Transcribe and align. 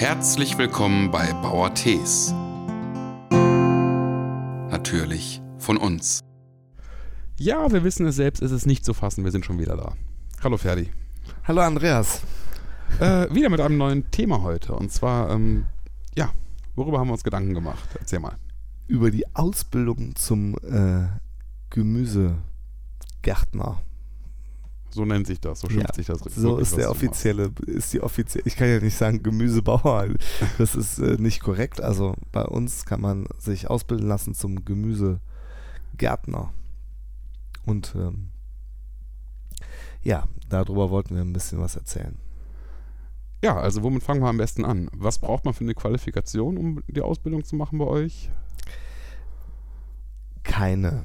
Herzlich 0.00 0.56
willkommen 0.56 1.10
bei 1.10 1.30
Bauer 1.42 1.74
Tees. 1.74 2.32
Natürlich 4.70 5.42
von 5.58 5.76
uns. 5.76 6.20
Ja, 7.36 7.70
wir 7.70 7.84
wissen 7.84 8.06
es 8.06 8.16
selbst, 8.16 8.40
es 8.40 8.50
ist 8.50 8.64
nicht 8.64 8.82
zu 8.82 8.94
fassen, 8.94 9.24
wir 9.24 9.30
sind 9.30 9.44
schon 9.44 9.58
wieder 9.58 9.76
da. 9.76 9.92
Hallo 10.42 10.56
Ferdi. 10.56 10.90
Hallo 11.44 11.60
Andreas. 11.60 12.22
Äh, 12.98 13.26
wieder 13.30 13.50
mit 13.50 13.60
einem 13.60 13.76
neuen 13.76 14.10
Thema 14.10 14.40
heute. 14.40 14.72
Und 14.72 14.90
zwar, 14.90 15.32
ähm, 15.32 15.66
ja, 16.16 16.32
worüber 16.76 16.98
haben 16.98 17.08
wir 17.08 17.12
uns 17.12 17.22
Gedanken 17.22 17.52
gemacht? 17.52 17.86
Erzähl 17.98 18.20
mal. 18.20 18.38
Über 18.86 19.10
die 19.10 19.26
Ausbildung 19.36 20.16
zum 20.16 20.54
äh, 20.62 21.08
Gemüsegärtner. 21.68 23.82
So 24.92 25.04
nennt 25.04 25.26
sich 25.26 25.40
das, 25.40 25.60
so 25.60 25.68
schimpft 25.68 25.88
Ja, 25.88 25.94
sich 25.94 26.06
das. 26.06 26.20
So 26.34 26.58
ist 26.58 26.76
der 26.76 26.90
offizielle, 26.90 27.50
ist 27.66 27.92
die 27.92 28.00
offizielle, 28.00 28.44
ich 28.46 28.56
kann 28.56 28.68
ja 28.68 28.80
nicht 28.80 28.96
sagen 28.96 29.22
Gemüsebauer, 29.22 30.08
das 30.58 30.74
ist 30.74 30.98
äh, 30.98 31.16
nicht 31.18 31.40
korrekt. 31.40 31.80
Also 31.80 32.14
bei 32.32 32.44
uns 32.44 32.84
kann 32.86 33.00
man 33.00 33.26
sich 33.38 33.70
ausbilden 33.70 34.08
lassen 34.08 34.34
zum 34.34 34.64
Gemüsegärtner. 34.64 36.52
Und 37.66 37.94
ähm, 37.96 38.30
ja, 40.02 40.26
darüber 40.48 40.90
wollten 40.90 41.14
wir 41.14 41.22
ein 41.22 41.32
bisschen 41.32 41.60
was 41.60 41.76
erzählen. 41.76 42.18
Ja, 43.42 43.56
also 43.56 43.82
womit 43.82 44.02
fangen 44.02 44.20
wir 44.20 44.28
am 44.28 44.36
besten 44.36 44.64
an? 44.64 44.90
Was 44.92 45.18
braucht 45.18 45.44
man 45.44 45.54
für 45.54 45.64
eine 45.64 45.74
Qualifikation, 45.74 46.58
um 46.58 46.82
die 46.88 47.00
Ausbildung 47.00 47.44
zu 47.44 47.56
machen 47.56 47.78
bei 47.78 47.86
euch? 47.86 48.30
Keine. 50.42 51.04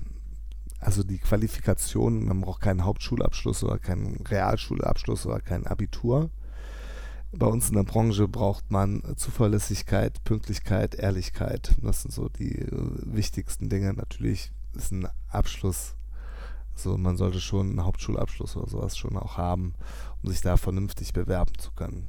Also 0.86 1.02
die 1.04 1.18
Qualifikation, 1.18 2.26
man 2.26 2.42
braucht 2.42 2.62
keinen 2.62 2.86
Hauptschulabschluss 2.86 3.64
oder 3.64 3.80
keinen 3.80 4.18
Realschulabschluss 4.28 5.26
oder 5.26 5.40
kein 5.40 5.66
Abitur. 5.66 6.30
Bei 7.32 7.48
uns 7.48 7.70
in 7.70 7.76
der 7.76 7.84
Branche 7.84 8.28
braucht 8.28 8.70
man 8.70 9.02
Zuverlässigkeit, 9.18 10.24
Pünktlichkeit, 10.24 10.94
Ehrlichkeit. 10.94 11.74
Das 11.82 12.04
sind 12.04 12.14
so 12.14 12.30
die 12.30 12.60
äh, 12.60 12.72
wichtigsten 13.04 13.68
Dinge. 13.68 13.94
Natürlich 13.94 14.52
ist 14.74 14.92
ein 14.92 15.08
Abschluss, 15.27 15.96
also 16.76 16.99
man 16.99 17.18
sollte 17.18 17.42
schon 17.42 17.72
einen 17.72 17.84
Hauptschulabschluss 17.84 18.55
oder 18.55 18.70
sowas 18.70 18.96
schon 18.96 19.18
auch 19.18 19.38
haben, 19.38 19.74
um 20.22 20.30
sich 20.30 20.42
da 20.42 20.55
vernünftig 20.55 21.14
bewerben 21.14 21.58
zu 21.58 21.72
können. 21.72 22.08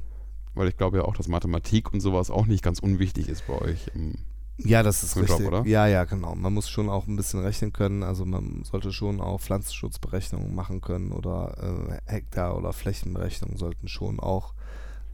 Weil 0.53 0.67
ich 0.67 0.77
glaube 0.77 0.97
ja 0.97 1.03
auch, 1.05 1.17
dass 1.17 1.27
Mathematik 1.27 1.91
und 1.91 1.99
sowas 1.99 2.29
auch 2.29 2.45
nicht 2.45 2.63
ganz 2.63 2.77
unwichtig 2.77 3.27
ist 3.27 3.47
bei 3.47 3.59
euch. 3.59 3.87
im- 3.95 4.19
Ja, 4.57 4.81
das 4.83 5.03
ist 5.03 5.15
den 5.15 5.25
Job, 5.25 5.29
richtig. 5.39 5.47
oder? 5.47 5.65
Ja, 5.65 5.87
ja, 5.87 6.03
genau. 6.05 6.33
Man 6.35 6.53
muss 6.53 6.69
schon 6.69 6.89
auch 6.89 7.07
ein 7.07 7.15
bisschen 7.15 7.41
rechnen 7.41 7.73
können. 7.73 8.03
Also 8.03 8.25
man 8.25 8.63
sollte 8.63 8.91
schon 8.91 9.21
auch 9.21 9.39
Pflanzenschutzberechnungen 9.39 10.53
machen 10.55 10.81
können 10.81 11.11
oder 11.11 11.99
äh, 12.07 12.11
Hektar- 12.11 12.57
oder 12.57 12.73
Flächenberechnungen 12.73 13.57
sollten 13.57 13.87
schon 13.87 14.19
auch 14.19 14.53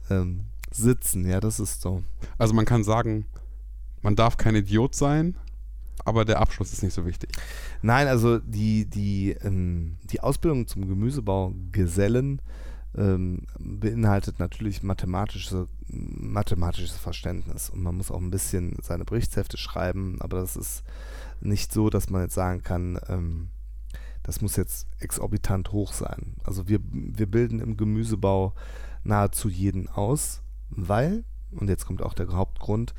ähm, 0.09 0.45
sitzen. 0.71 1.27
Ja, 1.27 1.39
das 1.39 1.59
ist 1.59 1.81
so. 1.81 2.03
Also 2.37 2.53
man 2.53 2.65
kann 2.65 2.83
sagen, 2.83 3.25
man 4.01 4.15
darf 4.15 4.37
kein 4.37 4.55
Idiot 4.55 4.95
sein, 4.95 5.35
aber 6.05 6.25
der 6.25 6.39
Abschluss 6.39 6.71
ist 6.71 6.83
nicht 6.83 6.93
so 6.93 7.05
wichtig. 7.05 7.31
Nein, 7.81 8.07
also 8.07 8.39
die, 8.39 8.85
die, 8.85 9.31
ähm, 9.41 9.97
die 10.03 10.21
Ausbildung 10.21 10.67
zum 10.67 10.87
Gemüsebaugesellen 10.87 12.41
ähm, 12.95 13.47
beinhaltet 13.59 14.39
natürlich 14.39 14.83
mathematische, 14.83 15.67
mathematisches 15.87 16.95
Verständnis 16.95 17.69
und 17.69 17.81
man 17.81 17.95
muss 17.95 18.11
auch 18.11 18.21
ein 18.21 18.31
bisschen 18.31 18.77
seine 18.81 19.05
Berichtshefte 19.05 19.57
schreiben, 19.57 20.17
aber 20.21 20.39
das 20.39 20.55
ist 20.55 20.83
nicht 21.41 21.73
so, 21.73 21.89
dass 21.89 22.09
man 22.09 22.21
jetzt 22.21 22.35
sagen 22.35 22.61
kann, 22.63 22.99
ähm, 23.07 23.49
das 24.21 24.41
muss 24.41 24.55
jetzt 24.55 24.87
exorbitant 24.99 25.71
hoch 25.71 25.91
sein. 25.91 26.35
Also 26.43 26.67
wir, 26.67 26.79
wir 26.91 27.27
bilden 27.27 27.59
im 27.59 27.75
Gemüsebau 27.77 28.53
nahezu 29.03 29.49
jeden 29.49 29.89
aus, 29.89 30.41
weil, 30.69 31.25
und 31.51 31.67
jetzt 31.67 31.85
kommt 31.85 32.01
auch 32.01 32.13
der 32.13 32.29
Hauptgrund, 32.29 32.93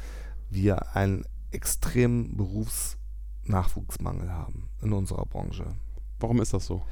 wir 0.50 0.94
einen 0.94 1.24
extremen 1.50 2.36
Berufsnachwuchsmangel 2.36 4.30
haben 4.30 4.68
in 4.82 4.92
unserer 4.92 5.24
Branche. 5.24 5.64
Warum 6.20 6.40
ist 6.40 6.52
das 6.52 6.66
so? 6.66 6.84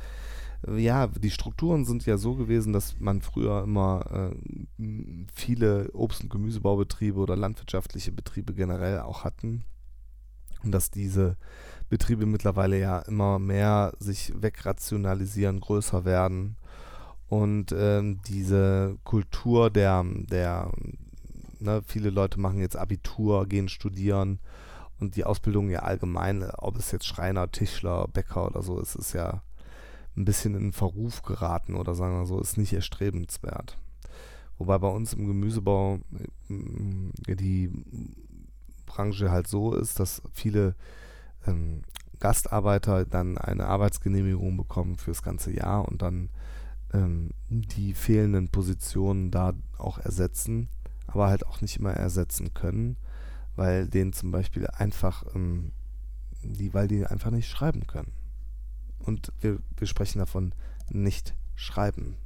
Ja, 0.77 1.09
die 1.09 1.31
Strukturen 1.31 1.85
sind 1.85 2.07
ja 2.07 2.17
so 2.17 2.35
gewesen, 2.35 2.73
dass 2.73 3.01
man 3.01 3.21
früher 3.21 3.65
immer 3.65 4.31
äh, 4.79 4.85
viele 5.35 5.91
Obst- 5.93 6.23
und 6.23 6.31
Gemüsebaubetriebe 6.31 7.19
oder 7.19 7.37
landwirtschaftliche 7.37 8.13
Betriebe 8.13 8.55
generell 8.55 9.01
auch 9.01 9.25
hatten. 9.25 9.65
Und 10.63 10.71
dass 10.71 10.93
diese 10.93 11.37
Betriebe 11.89 12.27
mittlerweile 12.27 12.79
ja 12.79 13.01
immer 13.01 13.41
mehr 13.41 13.93
sich 13.99 14.33
wegrationalisieren, 14.41 15.59
größer 15.59 16.05
werden. 16.05 16.57
Und 17.29 17.75
ähm, 17.77 18.21
diese 18.29 18.99
Kultur 19.03 19.69
der, 19.71 20.05
der 20.05 20.71
ne, 21.59 21.83
viele 21.85 22.11
Leute 22.11 22.39
machen 22.39 22.61
jetzt 22.61 22.77
Abitur, 22.77 23.47
gehen 23.47 23.69
studieren 23.69 24.39
und 25.01 25.17
die 25.17 25.25
Ausbildung 25.25 25.69
ja 25.71 25.81
allgemein, 25.81 26.49
ob 26.59 26.77
es 26.77 26.93
jetzt 26.93 27.07
Schreiner, 27.07 27.51
Tischler, 27.51 28.07
Bäcker 28.07 28.47
oder 28.47 28.63
so 28.63 28.79
ist, 28.79 28.95
ist 28.95 29.15
ja 29.15 29.43
ein 30.17 30.25
bisschen 30.25 30.55
in 30.55 30.73
Verruf 30.73 31.23
geraten 31.23 31.75
oder 31.75 31.95
sagen 31.95 32.19
wir 32.19 32.27
so, 32.27 32.41
ist 32.41 32.59
nicht 32.59 32.73
erstrebenswert. 32.73 33.79
Wobei 34.59 34.79
bei 34.79 34.89
uns 34.89 35.15
im 35.15 35.27
Gemüsebau 35.27 36.01
äh, 36.49 37.35
die 37.35 37.71
Branche 38.87 39.31
halt 39.31 39.47
so 39.47 39.75
ist, 39.75 39.99
dass 39.99 40.23
viele 40.33 40.75
ähm, 41.47 41.83
Gastarbeiter 42.21 43.05
dann 43.05 43.39
eine 43.39 43.67
Arbeitsgenehmigung 43.67 44.57
bekommen 44.57 44.97
fürs 44.97 45.23
ganze 45.23 45.51
Jahr 45.51 45.89
und 45.89 46.03
dann 46.03 46.29
ähm, 46.93 47.31
die 47.49 47.95
fehlenden 47.95 48.49
Positionen 48.49 49.31
da 49.31 49.55
auch 49.79 49.99
ersetzen, 49.99 50.69
aber 51.07 51.29
halt 51.29 51.47
auch 51.47 51.61
nicht 51.61 51.79
immer 51.79 51.93
ersetzen 51.93 52.55
können, 52.55 52.97
weil 53.57 53.89
denen 53.89 54.13
zum 54.13 54.31
Beispiel 54.31 54.67
einfach 54.69 55.25
ähm, 55.35 55.73
die, 56.45 56.75
weil 56.75 56.89
die 56.89 57.07
einfach 57.07 57.31
nicht 57.31 57.49
schreiben 57.49 57.87
können. 57.87 58.13
Und 59.05 59.33
wir, 59.41 59.59
wir 59.77 59.87
sprechen 59.87 60.19
davon 60.19 60.55
nicht 60.91 61.35
schreiben. 61.55 62.17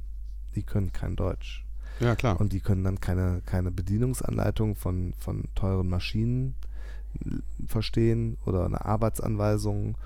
Die 0.55 0.63
können 0.63 0.91
kein 0.91 1.15
Deutsch. 1.15 1.65
Ja, 1.99 2.15
klar. 2.15 2.39
Und 2.39 2.53
die 2.53 2.59
können 2.59 2.83
dann 2.83 2.99
keine, 2.99 3.41
keine 3.45 3.71
Bedienungsanleitung 3.71 4.75
von, 4.75 5.13
von 5.17 5.45
teuren 5.55 5.89
Maschinen 5.89 6.55
l- 7.25 7.41
verstehen 7.65 8.37
oder 8.45 8.65
eine 8.65 8.85
Arbeitsanweisung 8.85 9.97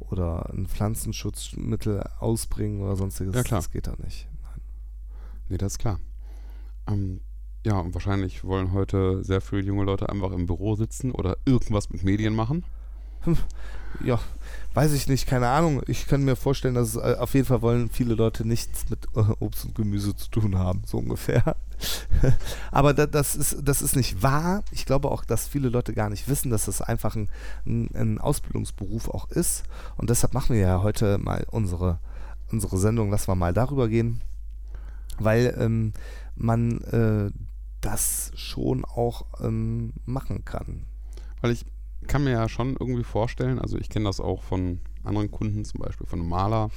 oder 0.00 0.50
ein 0.50 0.66
Pflanzenschutzmittel 0.66 2.04
ausbringen 2.20 2.82
oder 2.82 2.96
sonstiges. 2.96 3.34
Ja, 3.34 3.42
klar. 3.42 3.60
Das 3.60 3.70
geht 3.70 3.86
da 3.86 3.94
nicht. 4.04 4.28
Nee, 5.48 5.56
das 5.56 5.72
ist 5.72 5.78
klar. 5.78 5.98
Ähm, 6.86 7.20
ja, 7.64 7.78
und 7.80 7.94
wahrscheinlich 7.94 8.44
wollen 8.44 8.72
heute 8.72 9.24
sehr 9.24 9.40
viele 9.40 9.62
junge 9.62 9.84
Leute 9.84 10.08
einfach 10.08 10.32
im 10.32 10.46
Büro 10.46 10.76
sitzen 10.76 11.10
oder 11.10 11.36
irgendwas 11.46 11.90
mit 11.90 12.04
Medien 12.04 12.34
machen. 12.34 12.64
Ja, 14.04 14.20
weiß 14.74 14.92
ich 14.92 15.08
nicht, 15.08 15.26
keine 15.26 15.48
Ahnung. 15.48 15.82
Ich 15.86 16.06
kann 16.06 16.22
mir 16.24 16.36
vorstellen, 16.36 16.74
dass 16.74 16.90
es, 16.90 16.96
äh, 16.96 17.16
auf 17.18 17.34
jeden 17.34 17.46
Fall 17.46 17.62
wollen 17.62 17.90
viele 17.90 18.14
Leute 18.14 18.46
nichts 18.46 18.88
mit 18.90 19.06
äh, 19.16 19.20
Obst 19.40 19.64
und 19.64 19.74
Gemüse 19.74 20.14
zu 20.14 20.30
tun 20.30 20.56
haben, 20.56 20.82
so 20.86 20.98
ungefähr. 20.98 21.56
Aber 22.70 22.94
da, 22.94 23.06
das, 23.06 23.34
ist, 23.34 23.56
das 23.62 23.82
ist 23.82 23.96
nicht 23.96 24.22
wahr. 24.22 24.62
Ich 24.70 24.86
glaube 24.86 25.10
auch, 25.10 25.24
dass 25.24 25.48
viele 25.48 25.68
Leute 25.68 25.94
gar 25.94 26.10
nicht 26.10 26.28
wissen, 26.28 26.50
dass 26.50 26.66
das 26.66 26.82
einfach 26.82 27.16
ein, 27.16 27.28
ein, 27.66 28.18
Ausbildungsberuf 28.20 29.08
auch 29.08 29.28
ist. 29.30 29.64
Und 29.96 30.10
deshalb 30.10 30.34
machen 30.34 30.54
wir 30.54 30.62
ja 30.62 30.82
heute 30.82 31.18
mal 31.18 31.44
unsere, 31.50 31.98
unsere 32.52 32.78
Sendung, 32.78 33.10
lassen 33.10 33.28
wir 33.28 33.34
mal 33.34 33.54
darüber 33.54 33.88
gehen, 33.88 34.20
weil 35.18 35.56
ähm, 35.58 35.92
man 36.36 36.80
äh, 36.82 37.30
das 37.80 38.32
schon 38.34 38.84
auch 38.84 39.26
ähm, 39.40 39.92
machen 40.04 40.44
kann. 40.44 40.84
Weil 41.40 41.52
ich 41.52 41.64
kann 42.06 42.24
mir 42.24 42.30
ja 42.30 42.48
schon 42.48 42.76
irgendwie 42.78 43.04
vorstellen, 43.04 43.58
also 43.58 43.76
ich 43.78 43.88
kenne 43.88 44.06
das 44.06 44.20
auch 44.20 44.42
von 44.42 44.80
anderen 45.04 45.30
Kunden, 45.30 45.64
zum 45.64 45.80
Beispiel 45.80 46.06
von 46.06 46.20
einem 46.20 46.28
Maler, 46.28 46.70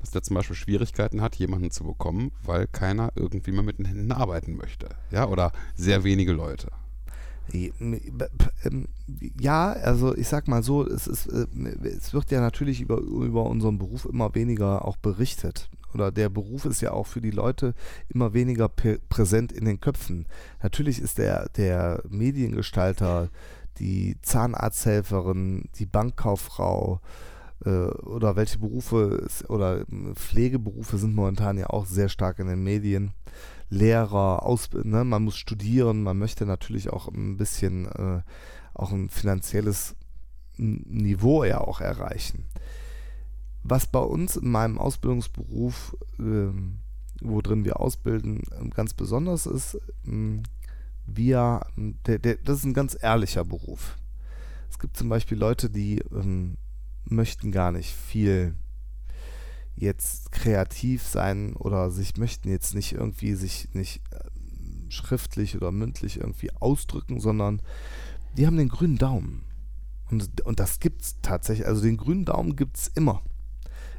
dass 0.00 0.10
der 0.10 0.22
zum 0.22 0.34
Beispiel 0.36 0.56
Schwierigkeiten 0.56 1.22
hat, 1.22 1.36
jemanden 1.36 1.70
zu 1.70 1.84
bekommen, 1.84 2.32
weil 2.42 2.66
keiner 2.66 3.12
irgendwie 3.14 3.52
mal 3.52 3.62
mit 3.62 3.78
den 3.78 3.86
Händen 3.86 4.12
arbeiten 4.12 4.56
möchte. 4.56 4.88
Ja, 5.10 5.28
oder 5.28 5.52
sehr 5.76 6.04
wenige 6.04 6.32
Leute. 6.32 6.68
Ähm, 7.52 8.88
Ja, 9.38 9.72
also 9.72 10.16
ich 10.16 10.28
sag 10.28 10.48
mal 10.48 10.62
so, 10.62 10.86
es, 10.86 11.06
ist, 11.06 11.26
äh, 11.26 11.46
es 11.84 12.14
wird 12.14 12.30
ja 12.30 12.40
natürlich 12.40 12.80
über, 12.80 12.98
über 12.98 13.44
unseren 13.44 13.78
Beruf 13.78 14.06
immer 14.06 14.34
weniger 14.34 14.84
auch 14.84 14.96
berichtet. 14.96 15.68
Oder 15.92 16.10
der 16.10 16.28
Beruf 16.28 16.64
ist 16.64 16.80
ja 16.80 16.92
auch 16.92 17.06
für 17.06 17.20
die 17.20 17.30
Leute 17.30 17.74
immer 18.08 18.34
weniger 18.34 18.66
prä- 18.66 18.98
präsent 19.08 19.52
in 19.52 19.64
den 19.64 19.80
Köpfen. 19.80 20.26
Natürlich 20.62 21.00
ist 21.00 21.18
der, 21.18 21.48
der 21.50 22.02
Mediengestalter, 22.08 23.28
die 23.78 24.16
Zahnarzthelferin, 24.22 25.68
die 25.76 25.86
Bankkauffrau 25.86 27.00
äh, 27.64 27.70
oder 27.70 28.36
welche 28.36 28.58
Berufe 28.58 29.26
oder 29.48 29.80
äh, 29.80 29.84
Pflegeberufe 30.14 30.98
sind 30.98 31.14
momentan 31.14 31.58
ja 31.58 31.68
auch 31.70 31.86
sehr 31.86 32.08
stark 32.08 32.38
in 32.38 32.46
den 32.46 32.62
Medien. 32.62 33.12
Lehrer, 33.70 34.44
Aus, 34.44 34.70
ne, 34.72 35.04
man 35.04 35.24
muss 35.24 35.36
studieren, 35.36 36.02
man 36.02 36.18
möchte 36.18 36.46
natürlich 36.46 36.90
auch 36.90 37.08
ein 37.08 37.36
bisschen 37.36 37.86
äh, 37.86 38.22
auch 38.74 38.92
ein 38.92 39.08
finanzielles 39.08 39.96
Niveau 40.56 41.44
ja 41.44 41.60
auch 41.60 41.80
erreichen. 41.80 42.46
Was 43.62 43.86
bei 43.86 44.00
uns 44.00 44.36
in 44.36 44.50
meinem 44.50 44.78
Ausbildungsberuf, 44.78 45.96
ähm, 46.18 46.78
wo 47.22 47.40
drin 47.40 47.64
wir 47.64 47.80
ausbilden, 47.80 48.42
ähm, 48.60 48.70
ganz 48.70 48.94
besonders 48.94 49.46
ist, 49.46 49.78
ähm, 50.06 50.42
wir, 51.06 51.66
der, 51.76 52.18
der, 52.18 52.36
das 52.36 52.58
ist 52.58 52.64
ein 52.64 52.74
ganz 52.74 52.96
ehrlicher 53.00 53.44
Beruf. 53.44 53.96
Es 54.70 54.78
gibt 54.78 54.96
zum 54.96 55.08
Beispiel 55.08 55.38
Leute, 55.38 55.70
die 55.70 55.98
ähm, 56.12 56.56
möchten 57.04 57.52
gar 57.52 57.72
nicht 57.72 57.92
viel 57.92 58.54
jetzt 59.76 60.32
kreativ 60.32 61.02
sein 61.02 61.54
oder 61.54 61.90
sich 61.90 62.16
möchten 62.16 62.48
jetzt 62.48 62.74
nicht 62.74 62.92
irgendwie 62.92 63.34
sich 63.34 63.68
nicht 63.72 64.02
äh, 64.12 64.90
schriftlich 64.90 65.56
oder 65.56 65.72
mündlich 65.72 66.18
irgendwie 66.20 66.52
ausdrücken, 66.52 67.20
sondern 67.20 67.60
die 68.36 68.46
haben 68.46 68.56
den 68.56 68.68
grünen 68.68 68.98
Daumen. 68.98 69.44
Und, 70.10 70.40
und 70.42 70.60
das 70.60 70.80
gibt 70.80 71.02
es 71.02 71.16
tatsächlich. 71.22 71.66
Also 71.66 71.82
den 71.82 71.96
grünen 71.96 72.24
Daumen 72.24 72.56
gibt 72.56 72.76
es 72.76 72.88
immer. 72.88 73.22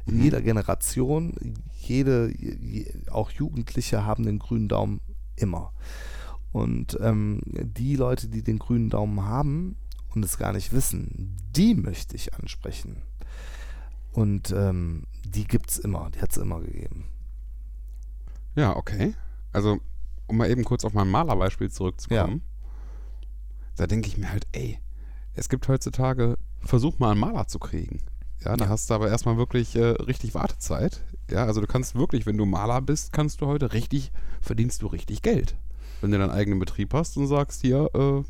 In 0.06 0.16
Mhm. 0.18 0.22
jeder 0.22 0.40
Generation, 0.40 1.34
jede, 1.80 2.32
je, 2.38 2.92
auch 3.10 3.30
Jugendliche 3.30 4.04
haben 4.04 4.24
den 4.24 4.38
grünen 4.38 4.68
Daumen 4.68 5.00
immer. 5.36 5.72
Und 6.56 6.96
ähm, 7.02 7.40
die 7.44 7.96
Leute, 7.96 8.28
die 8.28 8.42
den 8.42 8.58
grünen 8.58 8.88
Daumen 8.88 9.20
haben 9.22 9.76
und 10.14 10.24
es 10.24 10.38
gar 10.38 10.54
nicht 10.54 10.72
wissen, 10.72 11.36
die 11.54 11.74
möchte 11.74 12.16
ich 12.16 12.32
ansprechen. 12.32 13.02
Und 14.12 14.52
ähm, 14.52 15.02
die 15.26 15.44
gibt 15.46 15.70
es 15.70 15.78
immer, 15.78 16.08
die 16.14 16.20
hat 16.22 16.30
es 16.30 16.38
immer 16.38 16.60
gegeben. 16.60 17.08
Ja, 18.54 18.74
okay. 18.74 19.14
Also, 19.52 19.80
um 20.28 20.38
mal 20.38 20.48
eben 20.50 20.64
kurz 20.64 20.86
auf 20.86 20.94
mein 20.94 21.10
Malerbeispiel 21.10 21.70
zurückzukommen. 21.70 22.40
Da 23.76 23.86
denke 23.86 24.08
ich 24.08 24.16
mir 24.16 24.30
halt, 24.30 24.46
ey, 24.52 24.78
es 25.34 25.50
gibt 25.50 25.68
heutzutage, 25.68 26.38
versuch 26.62 26.98
mal 26.98 27.10
einen 27.10 27.20
Maler 27.20 27.48
zu 27.48 27.58
kriegen. 27.58 28.00
Ja, 28.42 28.56
da 28.56 28.64
Ja. 28.64 28.70
hast 28.70 28.88
du 28.88 28.94
aber 28.94 29.10
erstmal 29.10 29.36
wirklich 29.36 29.76
äh, 29.76 29.84
richtig 29.84 30.34
Wartezeit. 30.34 31.04
Ja, 31.30 31.44
also 31.44 31.60
du 31.60 31.66
kannst 31.66 31.96
wirklich, 31.96 32.24
wenn 32.24 32.38
du 32.38 32.46
Maler 32.46 32.80
bist, 32.80 33.12
kannst 33.12 33.42
du 33.42 33.46
heute 33.46 33.74
richtig, 33.74 34.10
verdienst 34.40 34.80
du 34.80 34.86
richtig 34.86 35.20
Geld. 35.20 35.54
Wenn 36.00 36.10
du 36.10 36.18
deinen 36.18 36.30
eigenen 36.30 36.58
Betrieb 36.58 36.92
hast 36.94 37.16
und 37.16 37.26
sagst 37.26 37.62
hier, 37.62 37.90
äh, 37.94 38.22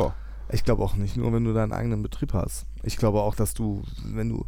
ja, 0.00 0.14
Ich 0.50 0.64
glaube 0.64 0.82
auch 0.82 0.96
nicht 0.96 1.16
nur, 1.16 1.32
wenn 1.32 1.44
du 1.44 1.52
deinen 1.54 1.72
eigenen 1.72 2.02
Betrieb 2.02 2.34
hast. 2.34 2.66
Ich 2.82 2.96
glaube 2.96 3.22
auch, 3.22 3.34
dass 3.34 3.54
du, 3.54 3.82
wenn 4.04 4.28
du, 4.28 4.46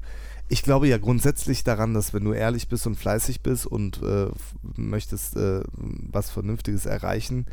ich 0.49 0.63
glaube 0.63 0.87
ja 0.89 0.99
grundsätzlich 0.99 1.65
daran, 1.65 1.95
dass 1.95 2.13
wenn 2.13 2.25
du 2.25 2.33
ehrlich 2.33 2.69
bist 2.69 2.87
und 2.87 2.97
fleißig 2.97 3.41
bist 3.41 3.67
und 3.67 4.03
äh, 4.03 4.29
möchtest 4.77 5.37
äh, 5.37 5.63
was 5.73 6.31
Vernünftiges 6.31 6.85
erreichen, 6.87 7.47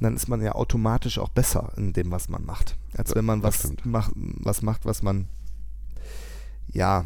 dann 0.00 0.14
ist 0.14 0.28
man 0.28 0.40
ja 0.40 0.52
automatisch 0.52 1.18
auch 1.18 1.30
besser 1.30 1.72
in 1.76 1.92
dem, 1.92 2.12
was 2.12 2.28
man 2.28 2.44
macht. 2.44 2.76
Als 2.96 3.14
wenn 3.16 3.24
man 3.24 3.42
was 3.42 3.72
macht, 3.84 4.12
was 4.14 4.62
macht, 4.62 4.84
was 4.86 5.02
man, 5.02 5.26
ja, 6.68 7.04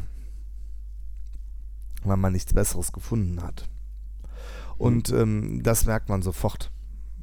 weil 2.04 2.16
man 2.16 2.32
nichts 2.32 2.52
Besseres 2.52 2.92
gefunden 2.92 3.42
hat. 3.42 3.68
Und 4.76 5.10
ähm, 5.10 5.62
das 5.62 5.86
merkt 5.86 6.08
man 6.08 6.22
sofort. 6.22 6.71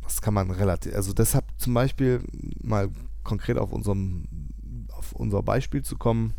Das 0.10 0.24
kann 0.24 0.34
man 0.34 0.50
relativ, 0.50 0.96
also 0.96 1.14
deshalb 1.14 1.46
zum 1.58 1.76
Beispiel 1.76 2.24
mal 2.64 2.90
konkret 3.24 3.60
auf 3.60 3.72
unserem, 3.72 4.26
auf 4.92 5.12
unser 5.14 5.44
Beispiel 5.44 5.84
zu 5.84 5.98
kommen. 5.98 6.34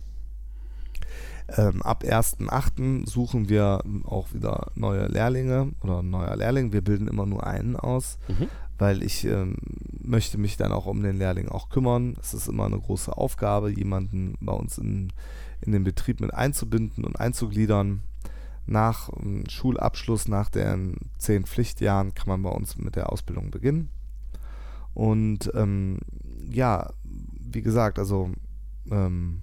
Ähm, 1.56 1.80
ab 1.82 2.02
1.8. 2.02 3.08
suchen 3.08 3.48
wir 3.48 3.84
auch 4.04 4.34
wieder 4.34 4.72
neue 4.74 5.06
Lehrlinge 5.06 5.70
oder 5.82 6.02
neuer 6.02 6.34
Lehrling. 6.36 6.72
Wir 6.72 6.82
bilden 6.82 7.06
immer 7.06 7.26
nur 7.26 7.46
einen 7.46 7.76
aus, 7.76 8.18
Mhm. 8.28 8.48
weil 8.76 9.04
ich 9.04 9.24
ähm, 9.24 9.54
möchte 10.02 10.36
mich 10.36 10.56
dann 10.56 10.72
auch 10.72 10.86
um 10.86 11.00
den 11.04 11.18
Lehrling 11.18 11.48
auch 11.48 11.68
kümmern. 11.68 12.16
Es 12.20 12.34
ist 12.34 12.48
immer 12.48 12.66
eine 12.66 12.78
große 12.80 13.16
Aufgabe, 13.16 13.70
jemanden 13.70 14.34
bei 14.40 14.52
uns 14.52 14.78
in, 14.78 15.12
in 15.60 15.70
den 15.70 15.84
Betrieb 15.84 16.20
mit 16.20 16.34
einzubinden 16.34 17.04
und 17.04 17.20
einzugliedern. 17.20 18.02
Nach 18.70 19.10
ähm, 19.20 19.44
Schulabschluss, 19.48 20.28
nach 20.28 20.48
den 20.48 20.96
zehn 21.18 21.44
Pflichtjahren, 21.44 22.14
kann 22.14 22.28
man 22.28 22.42
bei 22.42 22.50
uns 22.50 22.78
mit 22.78 22.94
der 22.96 23.12
Ausbildung 23.12 23.50
beginnen. 23.50 23.90
Und 24.94 25.50
ähm, 25.54 25.98
ja, 26.50 26.90
wie 27.04 27.62
gesagt, 27.62 27.98
also 27.98 28.30
ähm, 28.90 29.42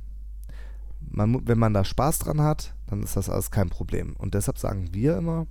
man, 1.09 1.47
wenn 1.47 1.59
man 1.59 1.73
da 1.73 1.83
Spaß 1.83 2.19
dran 2.19 2.41
hat, 2.41 2.73
dann 2.87 3.03
ist 3.03 3.15
das 3.15 3.29
alles 3.29 3.51
kein 3.51 3.69
Problem. 3.69 4.15
Und 4.17 4.33
deshalb 4.33 4.57
sagen 4.57 4.89
wir 4.93 5.17
immer, 5.17 5.45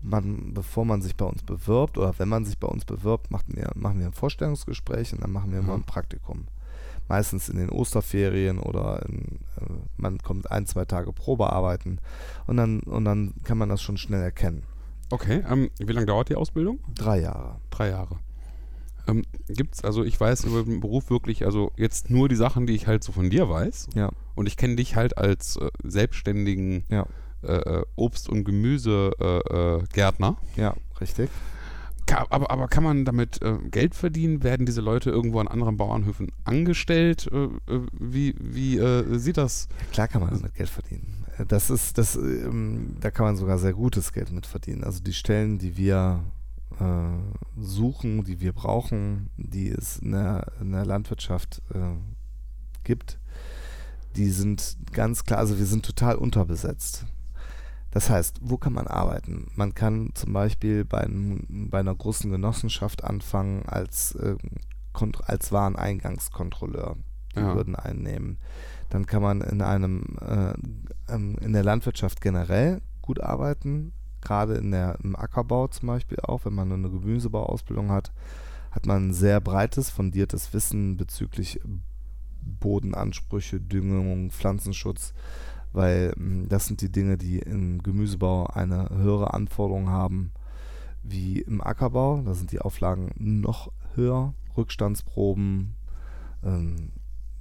man, 0.00 0.54
bevor 0.54 0.84
man 0.84 1.02
sich 1.02 1.16
bei 1.16 1.24
uns 1.26 1.42
bewirbt 1.42 1.98
oder 1.98 2.14
wenn 2.18 2.28
man 2.28 2.44
sich 2.44 2.58
bei 2.58 2.68
uns 2.68 2.84
bewirbt, 2.84 3.30
machen 3.30 3.56
wir, 3.56 3.70
machen 3.74 3.98
wir 3.98 4.06
ein 4.06 4.12
Vorstellungsgespräch 4.12 5.12
und 5.12 5.22
dann 5.22 5.32
machen 5.32 5.50
wir 5.50 5.58
immer 5.58 5.74
Mhm. 5.76 5.82
ein 5.82 5.86
Praktikum. 5.86 6.46
Meistens 7.08 7.48
in 7.48 7.56
den 7.56 7.70
Osterferien 7.70 8.58
oder 8.58 9.04
in, 9.08 9.38
äh, 9.60 9.72
man 9.96 10.18
kommt 10.18 10.50
ein, 10.50 10.66
zwei 10.66 10.84
Tage 10.84 11.12
Probe 11.12 11.50
arbeiten 11.52 11.98
und 12.46 12.56
dann, 12.58 12.80
und 12.80 13.04
dann 13.04 13.34
kann 13.44 13.58
man 13.58 13.68
das 13.68 13.80
schon 13.82 13.96
schnell 13.96 14.22
erkennen. 14.22 14.62
Okay, 15.10 15.42
ähm, 15.48 15.70
wie 15.78 15.92
lange 15.92 16.06
dauert 16.06 16.28
die 16.28 16.34
Ausbildung? 16.34 16.80
Drei 16.94 17.20
Jahre. 17.20 17.56
Drei 17.70 17.88
Jahre. 17.88 18.18
Ähm, 19.06 19.24
gibt's, 19.48 19.82
also 19.82 20.04
ich 20.04 20.20
weiß 20.20 20.44
über 20.44 20.62
den 20.64 20.80
Beruf 20.80 21.08
wirklich, 21.08 21.46
also 21.46 21.72
jetzt 21.76 22.10
nur 22.10 22.28
die 22.28 22.36
Sachen, 22.36 22.66
die 22.66 22.74
ich 22.74 22.86
halt 22.86 23.02
so 23.02 23.12
von 23.12 23.30
dir 23.30 23.48
weiß. 23.48 23.88
Ja. 23.94 24.10
Und 24.34 24.46
ich 24.46 24.58
kenne 24.58 24.76
dich 24.76 24.96
halt 24.96 25.16
als 25.16 25.56
äh, 25.56 25.70
selbstständigen 25.82 26.84
Ja. 26.90 27.06
äh, 27.42 27.52
äh, 27.56 27.84
Obst- 27.96 28.28
und 28.28 28.44
Gemüsegärtner. 28.44 30.36
Äh, 30.56 30.60
äh. 30.60 30.62
Ja, 30.62 30.74
richtig. 31.00 31.30
Aber, 32.30 32.50
aber 32.50 32.68
kann 32.68 32.84
man 32.84 33.04
damit 33.04 33.42
äh, 33.42 33.58
Geld 33.70 33.94
verdienen? 33.94 34.42
Werden 34.42 34.66
diese 34.66 34.80
Leute 34.80 35.10
irgendwo 35.10 35.40
an 35.40 35.48
anderen 35.48 35.76
Bauernhöfen 35.76 36.32
angestellt? 36.44 37.28
Äh, 37.32 37.44
äh, 37.72 37.86
wie 37.92 38.34
wie 38.38 38.78
äh, 38.78 39.18
sieht 39.18 39.36
das? 39.36 39.68
Klar 39.92 40.08
kann 40.08 40.22
man 40.22 40.30
damit 40.30 40.54
Geld 40.54 40.68
verdienen. 40.68 41.24
Äh, 41.38 41.44
Das 41.46 41.70
ist, 41.70 41.98
das, 41.98 42.16
ähm, 42.16 42.96
da 43.00 43.10
kann 43.10 43.26
man 43.26 43.36
sogar 43.36 43.58
sehr 43.58 43.72
gutes 43.74 44.12
Geld 44.12 44.32
mit 44.32 44.46
verdienen. 44.46 44.84
Also 44.84 45.00
die 45.02 45.12
Stellen, 45.12 45.58
die 45.58 45.76
wir 45.76 46.24
äh, 46.80 47.60
suchen, 47.60 48.24
die 48.24 48.40
wir 48.40 48.52
brauchen, 48.52 49.30
die 49.36 49.68
es 49.68 49.98
in 49.98 50.12
der, 50.12 50.46
in 50.60 50.72
der 50.72 50.86
Landwirtschaft 50.86 51.62
gibt, 52.84 53.18
die 54.16 54.30
sind 54.30 54.76
ganz 54.92 55.24
klar, 55.24 55.38
also 55.38 55.58
wir 55.58 55.66
sind 55.66 55.84
total 55.84 56.16
unterbesetzt. 56.16 57.04
Das 57.90 58.10
heißt, 58.10 58.40
wo 58.42 58.58
kann 58.58 58.74
man 58.74 58.86
arbeiten? 58.86 59.50
Man 59.54 59.74
kann 59.74 60.10
zum 60.14 60.32
Beispiel 60.32 60.84
bei, 60.84 61.00
einem, 61.00 61.68
bei 61.70 61.80
einer 61.80 61.94
großen 61.94 62.30
Genossenschaft 62.30 63.02
anfangen 63.04 63.64
als, 63.66 64.14
äh, 64.14 64.36
als 65.24 65.52
Wareneingangskontrolleur. 65.52 66.96
Die 67.36 67.40
Ja. 67.40 67.54
würden 67.54 67.76
einnehmen. 67.76 68.38
Dann 68.88 69.04
kann 69.04 69.20
man 69.22 69.42
in 69.42 69.60
einem 69.60 70.16
äh, 70.20 70.54
ähm, 71.12 71.36
in 71.40 71.52
der 71.52 71.62
Landwirtschaft 71.62 72.20
generell 72.22 72.80
gut 73.02 73.20
arbeiten, 73.20 73.92
gerade 74.22 74.54
in 74.54 74.70
der 74.70 74.98
im 75.04 75.14
Ackerbau 75.14 75.68
zum 75.68 75.88
Beispiel 75.88 76.18
auch, 76.20 76.46
wenn 76.46 76.54
man 76.54 76.72
eine 76.72 76.88
Gemüsebauausbildung 76.90 77.90
hat, 77.90 78.12
hat 78.70 78.86
man 78.86 79.08
ein 79.08 79.12
sehr 79.12 79.40
breites, 79.40 79.90
fundiertes 79.90 80.52
Wissen 80.54 80.96
bezüglich 80.96 81.60
Bodenansprüche, 82.42 83.60
Düngung, 83.60 84.30
Pflanzenschutz, 84.30 85.12
weil 85.72 86.12
mh, 86.16 86.46
das 86.48 86.66
sind 86.66 86.80
die 86.80 86.90
Dinge, 86.92 87.16
die 87.18 87.38
im 87.38 87.82
Gemüsebau 87.82 88.46
eine 88.46 88.88
höhere 88.90 89.34
Anforderung 89.34 89.90
haben 89.90 90.32
wie 91.02 91.40
im 91.40 91.60
Ackerbau. 91.60 92.22
Da 92.22 92.34
sind 92.34 92.52
die 92.52 92.60
Auflagen 92.60 93.12
noch 93.16 93.70
höher, 93.94 94.34
Rückstandsproben, 94.56 95.74
ähm, 96.44 96.92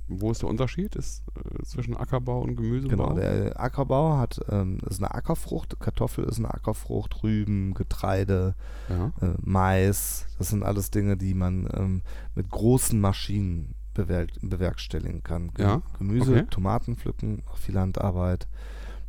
Wo 0.10 0.32
ist 0.32 0.42
der 0.42 0.50
Unterschied 0.50 0.96
ist, 0.96 1.24
äh, 1.36 1.64
zwischen 1.64 1.98
Ackerbau 1.98 2.42
und 2.42 2.56
Gemüsebau? 2.56 3.10
Genau, 3.10 3.14
der 3.14 3.60
Ackerbau 3.60 4.18
hat, 4.18 4.40
ähm, 4.50 4.80
ist 4.90 5.00
eine 5.00 5.14
Ackerfrucht, 5.14 5.80
Kartoffel 5.80 6.24
ist 6.24 6.38
eine 6.38 6.54
Ackerfrucht, 6.54 7.24
Rüben, 7.24 7.74
Getreide, 7.74 8.56
ja. 8.88 9.12
äh, 9.22 9.36
Mais, 9.42 10.28
das 10.38 10.50
sind 10.50 10.64
alles 10.64 10.92
Dinge, 10.92 11.18
die 11.18 11.34
man 11.34 11.68
ähm, 11.74 12.02
mit 12.36 12.50
großen 12.50 13.00
Maschinen 13.02 13.76
bewerk 13.98 14.30
bewerkstelligen 14.42 15.24
kann. 15.24 15.54
Ge- 15.54 15.66
Ja, 15.66 15.82
Gemüse, 15.98 16.32
okay. 16.32 16.46
Tomaten 16.50 16.96
pflücken, 16.96 17.44
auch 17.52 17.58
viel 17.58 17.78
Handarbeit. 17.78 18.48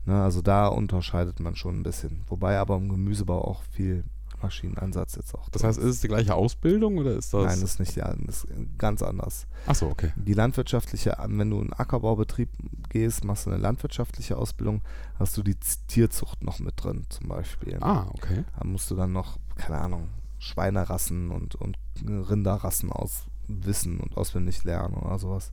Ne, 0.07 0.21
also 0.23 0.43
da 0.43 0.67
unterscheidet 0.69 1.39
man 1.39 1.55
schon 1.55 1.81
ein 1.81 1.83
bisschen. 1.85 2.23
Wobei 2.27 2.59
aber 2.59 2.77
im 2.77 2.89
Gemüsebau 2.89 3.41
auch 3.45 3.63
viel 3.71 4.05
Maschineneinsatz 4.41 5.17
jetzt 5.17 5.35
auch. 5.35 5.49
Das 5.51 5.65
heißt, 5.65 5.79
ist 5.79 5.85
es 5.85 6.01
die 6.01 6.07
gleiche 6.09 6.35
Ausbildung 6.35 6.97
oder 6.99 7.13
ist 7.17 7.35
das? 7.35 7.45
Nein, 7.45 7.61
das 7.61 7.71
ist 7.73 7.81
nicht 7.81 7.97
die, 7.97 8.01
das 8.01 8.45
ist 8.45 8.47
ganz 8.79 9.03
anders. 9.03 9.47
Achso, 9.67 9.89
okay. 9.89 10.13
Die 10.17 10.33
landwirtschaftliche, 10.33 11.17
wenn 11.27 11.51
du 11.51 11.57
in 11.57 11.63
einen 11.65 11.73
Ackerbaubetrieb 11.73 12.49
gehst, 12.89 13.25
machst 13.25 13.47
du 13.47 13.51
eine 13.51 13.59
landwirtschaftliche 13.59 14.37
Ausbildung, 14.37 14.83
hast 15.19 15.37
du 15.37 15.43
die 15.43 15.57
Tierzucht 15.89 16.43
noch 16.45 16.61
mit 16.61 16.75
drin, 16.83 17.05
zum 17.09 17.29
Beispiel. 17.29 17.79
Ah, 17.81 18.07
okay. 18.15 18.45
Da 18.59 18.65
musst 18.65 18.91
du 18.91 18.95
dann 18.95 19.13
noch, 19.13 19.39
keine 19.57 19.79
Ahnung, 19.79 20.09
Schweinerassen 20.39 21.31
und, 21.33 21.57
und 21.57 21.77
Rinderrassen 22.07 22.93
aus 22.93 23.25
wissen 23.49 24.01
und 24.01 24.17
auswendig 24.17 24.65
lernen 24.65 24.95
oder 24.95 25.19
sowas. 25.19 25.53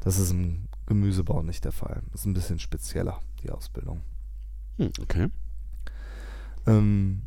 Das 0.00 0.18
ist 0.18 0.30
im 0.30 0.68
Gemüsebau 0.86 1.42
nicht 1.42 1.64
der 1.64 1.72
Fall. 1.72 2.02
Das 2.12 2.20
ist 2.20 2.26
ein 2.26 2.34
bisschen 2.34 2.58
spezieller, 2.58 3.20
die 3.42 3.50
Ausbildung. 3.50 4.02
Hm, 4.76 4.90
okay. 5.00 5.28
Ähm, 6.66 7.22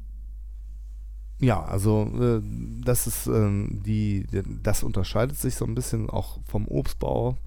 ja, 1.39 1.63
also 1.63 2.11
äh, 2.19 2.41
das 2.83 3.07
ist 3.07 3.27
ähm, 3.27 3.81
die, 3.85 4.27
das 4.61 4.83
unterscheidet 4.83 5.37
sich 5.37 5.55
so 5.55 5.65
ein 5.65 5.75
bisschen 5.75 6.09
auch 6.09 6.39
vom 6.45 6.67
Obstbau 6.67 7.37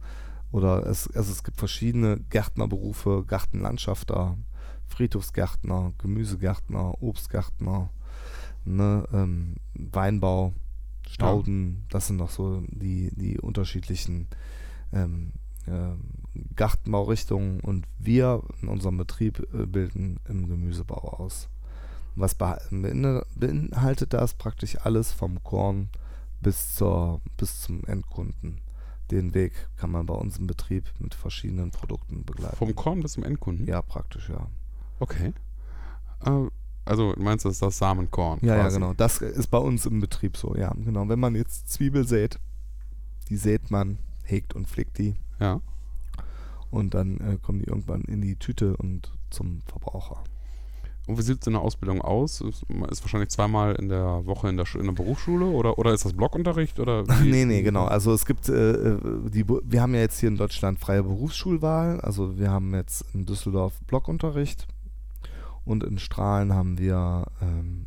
oder 0.50 0.86
es, 0.86 1.08
also 1.14 1.30
es 1.30 1.44
gibt 1.44 1.58
verschiedene 1.58 2.18
Gärtnerberufe, 2.30 3.24
Gartenlandschafter, 3.26 4.36
Friedhofsgärtner, 4.88 5.92
Gemüsegärtner, 5.98 7.02
Obstgärtner, 7.02 7.90
ne, 8.64 9.06
ähm, 9.12 9.56
Weinbau 9.74 10.52
Stauden, 11.12 11.84
das 11.90 12.06
sind 12.06 12.16
noch 12.16 12.30
so 12.30 12.62
die, 12.68 13.10
die 13.14 13.38
unterschiedlichen 13.38 14.28
ähm, 14.92 15.32
äh, 15.66 15.92
Gartenbaurichtungen 16.56 17.60
und 17.60 17.86
wir 17.98 18.42
in 18.62 18.68
unserem 18.68 18.96
Betrieb 18.96 19.46
äh, 19.52 19.66
bilden 19.66 20.18
im 20.28 20.48
Gemüsebau 20.48 21.18
aus. 21.18 21.48
Was 22.14 22.34
beinhaltet 22.34 24.12
das? 24.12 24.34
Praktisch 24.34 24.78
alles 24.80 25.12
vom 25.12 25.42
Korn 25.42 25.88
bis, 26.40 26.74
zur, 26.74 27.20
bis 27.36 27.60
zum 27.60 27.84
Endkunden. 27.84 28.60
Den 29.10 29.34
Weg 29.34 29.52
kann 29.76 29.90
man 29.90 30.06
bei 30.06 30.14
uns 30.14 30.38
im 30.38 30.46
Betrieb 30.46 30.90
mit 30.98 31.14
verschiedenen 31.14 31.70
Produkten 31.70 32.24
begleiten. 32.24 32.56
Vom 32.56 32.74
Korn 32.74 33.00
bis 33.00 33.12
zum 33.12 33.24
Endkunden? 33.24 33.66
Ja, 33.66 33.82
praktisch, 33.82 34.28
ja. 34.28 34.46
Okay. 34.98 35.32
Äh, 36.24 36.48
also 36.84 37.14
meinst 37.16 37.44
du, 37.44 37.48
das 37.48 37.56
ist 37.56 37.62
das 37.62 37.78
Samenkorn? 37.78 38.40
Ja, 38.42 38.56
quasi. 38.56 38.74
ja, 38.74 38.80
genau. 38.80 38.94
Das 38.94 39.18
ist 39.18 39.48
bei 39.48 39.58
uns 39.58 39.86
im 39.86 40.00
Betrieb 40.00 40.36
so, 40.36 40.54
ja. 40.56 40.72
Genau. 40.84 41.08
Wenn 41.08 41.20
man 41.20 41.34
jetzt 41.34 41.70
Zwiebel 41.70 42.06
sät, 42.06 42.38
die 43.28 43.36
sät 43.36 43.70
man, 43.70 43.98
hegt 44.24 44.54
und 44.54 44.68
pflegt 44.68 44.98
die. 44.98 45.14
Ja. 45.40 45.60
Und 46.70 46.94
dann 46.94 47.18
äh, 47.18 47.38
kommen 47.40 47.60
die 47.60 47.66
irgendwann 47.66 48.02
in 48.02 48.20
die 48.20 48.36
Tüte 48.36 48.76
und 48.76 49.12
zum 49.30 49.60
Verbraucher. 49.66 50.24
Und 51.06 51.18
wie 51.18 51.22
sieht 51.22 51.42
so 51.42 51.50
eine 51.50 51.60
Ausbildung 51.60 52.00
aus? 52.00 52.40
Ist, 52.40 52.64
ist 52.90 53.02
wahrscheinlich 53.02 53.30
zweimal 53.30 53.74
in 53.74 53.88
der 53.88 54.24
Woche 54.24 54.48
in 54.48 54.56
der, 54.56 54.66
in 54.76 54.84
der 54.84 54.92
Berufsschule 54.92 55.46
oder, 55.46 55.76
oder 55.78 55.92
ist 55.92 56.04
das 56.04 56.12
Blockunterricht? 56.12 56.78
Oder 56.78 57.04
nee, 57.24 57.44
nee, 57.44 57.62
genau. 57.62 57.84
Also 57.84 58.12
es 58.12 58.24
gibt, 58.24 58.48
äh, 58.48 58.72
äh, 58.72 58.98
die, 59.28 59.46
wir 59.46 59.82
haben 59.82 59.94
ja 59.94 60.00
jetzt 60.00 60.20
hier 60.20 60.28
in 60.28 60.36
Deutschland 60.36 60.78
freie 60.78 61.02
Berufsschulwahl. 61.02 62.00
Also 62.00 62.38
wir 62.38 62.50
haben 62.50 62.72
jetzt 62.74 63.04
in 63.14 63.26
Düsseldorf 63.26 63.74
Blockunterricht 63.86 64.68
und 65.64 65.84
in 65.84 65.98
Strahlen 65.98 66.52
haben 66.54 66.78
wir 66.78 67.26
ähm, 67.40 67.86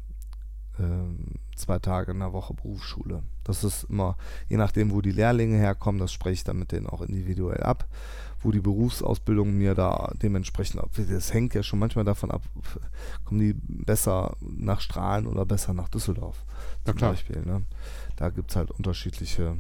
äh, 0.77 1.55
zwei 1.55 1.79
Tage 1.79 2.12
in 2.12 2.20
der 2.20 2.34
Woche 2.34 2.53
Berufsschule. 2.53 3.24
Das 3.44 3.63
ist 3.63 3.86
immer, 3.86 4.17
je 4.50 4.58
nachdem, 4.58 4.91
wo 4.91 5.01
die 5.01 5.12
Lehrlinge 5.12 5.58
herkommen, 5.58 6.00
das 6.00 6.12
spreche 6.12 6.34
ich 6.34 6.44
dann 6.44 6.60
mit 6.60 6.72
denen 6.72 6.88
auch 6.88 7.01
individuell 7.01 7.63
ab 7.63 7.88
wo 8.46 8.51
die 8.51 8.62
Berufsausbildung 8.62 9.58
mir 9.58 9.74
da 9.74 10.13
dementsprechend, 10.22 10.82
das 11.10 11.34
hängt 11.34 11.55
ja 11.55 11.63
schon 11.63 11.79
manchmal 11.79 12.05
davon 12.05 12.29
ab, 12.29 12.44
kommen 13.25 13.39
die 13.39 13.53
besser 13.53 14.38
nach 14.39 14.82
Strahlen 14.82 15.25
oder 15.25 15.46
besser 15.46 15.74
nach 15.74 15.89
Düsseldorf 15.89 16.46
zum 16.86 16.96
Beispiel. 16.96 17.41
Ne? 17.41 17.63
Da 18.15 18.29
gibt 18.29 18.51
es 18.51 18.55
halt 18.55 18.70
unterschiedliche 18.70 19.58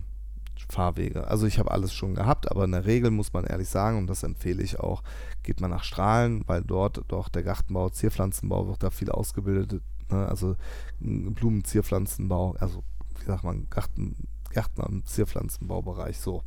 Fahrwege. 0.69 1.27
Also 1.27 1.45
ich 1.45 1.59
habe 1.59 1.71
alles 1.71 1.93
schon 1.93 2.15
gehabt, 2.15 2.49
aber 2.51 2.65
in 2.65 2.71
der 2.71 2.85
Regel 2.85 3.11
muss 3.11 3.33
man 3.33 3.45
ehrlich 3.45 3.69
sagen, 3.69 3.97
und 3.97 4.07
das 4.07 4.23
empfehle 4.23 4.63
ich 4.63 4.79
auch, 4.79 5.03
geht 5.43 5.61
man 5.61 5.71
nach 5.71 5.83
Strahlen, 5.83 6.43
weil 6.47 6.61
dort 6.63 7.03
doch 7.07 7.29
der 7.29 7.43
Gartenbau, 7.43 7.89
Zierpflanzenbau 7.89 8.67
wird 8.67 8.83
da 8.83 8.89
viel 8.89 9.11
ausgebildet. 9.11 9.81
Ne? 10.09 10.27
Also 10.27 10.55
Blumenzierpflanzenbau, 10.99 12.55
also 12.59 12.83
wie 13.19 13.25
sagt 13.25 13.43
man, 13.43 13.67
Garten, 13.69 14.15
Gärtner 14.51 14.87
im 14.87 15.05
Zierpflanzenbaubereich 15.05 16.17
so. 16.17 16.43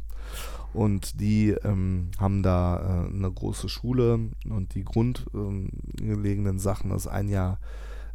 Und 0.72 1.20
die 1.20 1.50
ähm, 1.50 2.10
haben 2.18 2.42
da 2.42 3.06
äh, 3.06 3.14
eine 3.14 3.30
große 3.30 3.68
Schule 3.68 4.30
und 4.48 4.74
die 4.74 4.84
grundlegenden 4.84 6.54
ähm, 6.54 6.58
Sachen, 6.58 6.90
das 6.90 7.06
ein 7.06 7.28
Jahr 7.28 7.58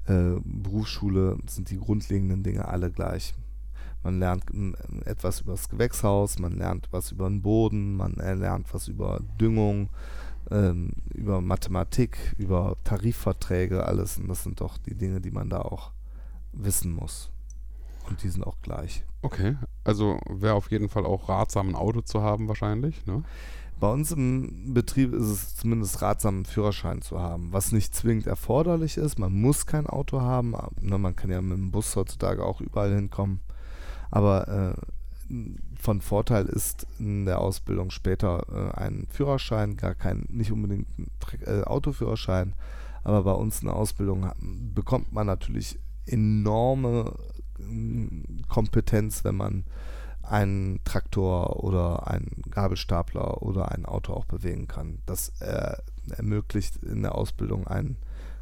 äh, 0.06 0.36
Berufsschule, 0.44 1.38
sind 1.48 1.70
die 1.70 1.80
grundlegenden 1.80 2.44
Dinge 2.44 2.68
alle 2.68 2.92
gleich. 2.92 3.34
Man 4.04 4.20
lernt 4.20 4.44
etwas 5.06 5.42
über 5.42 5.54
das 5.54 5.70
Gewächshaus, 5.70 6.40
man 6.40 6.58
lernt 6.58 6.90
was 6.92 7.12
über 7.12 7.30
den 7.30 7.42
Boden, 7.42 7.96
man 7.96 8.14
lernt 8.14 8.74
was 8.74 8.88
über 8.88 9.22
Düngung, 9.40 9.90
ähm, 10.52 10.92
über 11.14 11.42
Mathematik, 11.42 12.18
über 12.38 12.76
Tarifverträge, 12.84 13.86
alles. 13.86 14.18
Und 14.18 14.28
das 14.28 14.44
sind 14.44 14.60
doch 14.60 14.78
die 14.78 14.96
Dinge, 14.96 15.22
die 15.22 15.32
man 15.32 15.50
da 15.50 15.62
auch 15.62 15.92
wissen 16.52 16.94
muss. 16.94 17.32
Und 18.10 18.22
die 18.24 18.30
sind 18.30 18.46
auch 18.46 18.58
gleich. 18.62 19.06
Okay, 19.22 19.56
also 19.86 20.20
wäre 20.30 20.56
auf 20.56 20.70
jeden 20.70 20.90
Fall 20.90 21.06
auch 21.06 21.30
ratsam, 21.30 21.70
ein 21.70 21.76
Auto 21.76 22.02
zu 22.02 22.22
haben 22.22 22.50
wahrscheinlich, 22.50 23.06
ne? 23.06 23.24
Bei 23.80 23.92
uns 23.92 24.12
im 24.12 24.74
Betrieb 24.74 25.14
ist 25.14 25.26
es 25.26 25.56
zumindest 25.56 26.02
ratsam, 26.02 26.36
einen 26.36 26.46
Führerschein 26.46 27.02
zu 27.02 27.20
haben, 27.20 27.52
was 27.52 27.74
nicht 27.74 27.94
zwingend 27.94 28.28
erforderlich 28.28 28.96
ist. 28.96 29.20
Man 29.20 29.34
muss 29.34 29.66
kein 29.66 29.88
Auto 29.88 30.22
haben. 30.22 30.56
Ne, 30.80 30.98
man 30.98 31.18
kann 31.18 31.32
ja 31.32 31.42
mit 31.42 31.58
dem 31.58 31.72
Bus 31.72 31.94
heutzutage 31.98 32.46
auch 32.46 32.62
überall 32.62 32.96
hinkommen. 32.96 33.42
Aber 34.14 34.48
äh, 34.48 35.34
von 35.80 36.00
Vorteil 36.00 36.46
ist 36.46 36.86
in 37.00 37.26
der 37.26 37.40
Ausbildung 37.40 37.90
später 37.90 38.46
äh, 38.54 38.78
ein 38.80 39.08
Führerschein, 39.10 39.76
gar 39.76 39.96
kein, 39.96 40.28
nicht 40.30 40.52
unbedingt 40.52 40.88
ein 41.00 41.10
äh, 41.48 41.64
Autoführerschein. 41.64 42.54
Aber 43.04 43.24
bei 43.24 43.32
uns 43.32 43.62
in 43.62 43.70
der 43.70 43.76
Ausbildung 43.76 44.32
bekommt 44.76 45.14
man 45.14 45.26
natürlich 45.26 45.80
enorme 46.06 47.16
Kompetenz, 48.50 49.24
wenn 49.24 49.36
man 49.36 49.66
einen 50.22 50.80
Traktor 50.84 51.64
oder 51.64 52.08
einen 52.08 52.44
Gabelstapler 52.52 53.42
oder 53.42 53.72
ein 53.72 53.88
Auto 53.88 54.14
auch 54.14 54.26
bewegen 54.26 54.68
kann. 54.68 55.00
Das 55.08 55.30
äh, 55.42 55.76
ermöglicht 56.16 56.78
in 56.84 57.02
der 57.02 57.16
Ausbildung 57.16 57.66
ein 57.66 57.98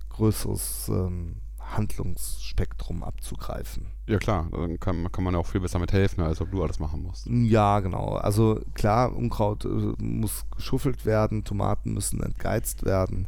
größeres 0.09 0.89
ähm, 0.89 1.37
Handlungsspektrum 1.75 3.03
abzugreifen. 3.03 3.87
Ja 4.07 4.17
klar, 4.17 4.47
dann 4.51 4.79
kann, 4.79 5.11
kann 5.11 5.23
man 5.23 5.33
ja 5.33 5.39
auch 5.39 5.47
viel 5.47 5.61
besser 5.61 5.79
mit 5.79 5.93
helfen, 5.93 6.21
als 6.21 6.41
ob 6.41 6.51
du 6.51 6.61
alles 6.61 6.79
machen 6.79 7.03
musst. 7.03 7.27
Ja, 7.27 7.79
genau. 7.79 8.15
Also 8.15 8.59
klar, 8.73 9.15
Unkraut 9.15 9.65
äh, 9.65 9.93
muss 10.03 10.45
geschuffelt 10.55 11.05
werden, 11.05 11.43
Tomaten 11.43 11.93
müssen 11.93 12.21
entgeizt 12.21 12.83
werden. 12.85 13.27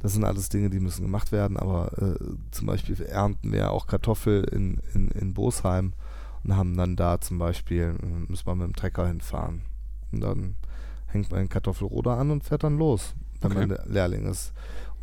Das 0.00 0.12
sind 0.12 0.24
alles 0.24 0.48
Dinge, 0.48 0.70
die 0.70 0.80
müssen 0.80 1.02
gemacht 1.02 1.32
werden, 1.32 1.56
aber 1.56 1.92
äh, 1.98 2.18
zum 2.50 2.66
Beispiel 2.66 3.00
ernten 3.00 3.52
wir 3.52 3.70
auch 3.70 3.86
Kartoffel 3.86 4.44
in, 4.44 4.80
in, 4.92 5.08
in 5.08 5.32
Bosheim 5.32 5.94
und 6.42 6.56
haben 6.56 6.76
dann 6.76 6.96
da 6.96 7.20
zum 7.20 7.38
Beispiel, 7.38 7.96
äh, 8.02 8.30
müssen 8.30 8.46
wir 8.46 8.54
mit 8.54 8.66
dem 8.66 8.76
Trecker 8.76 9.06
hinfahren. 9.06 9.62
Und 10.12 10.20
dann 10.20 10.56
hängt 11.06 11.30
man 11.30 11.40
den 11.40 11.48
Kartoffelroder 11.48 12.18
an 12.18 12.30
und 12.30 12.44
fährt 12.44 12.64
dann 12.64 12.76
los, 12.76 13.14
wenn 13.40 13.52
okay. 13.52 13.66
man 13.66 13.78
Lehrling 13.86 14.26
ist 14.26 14.52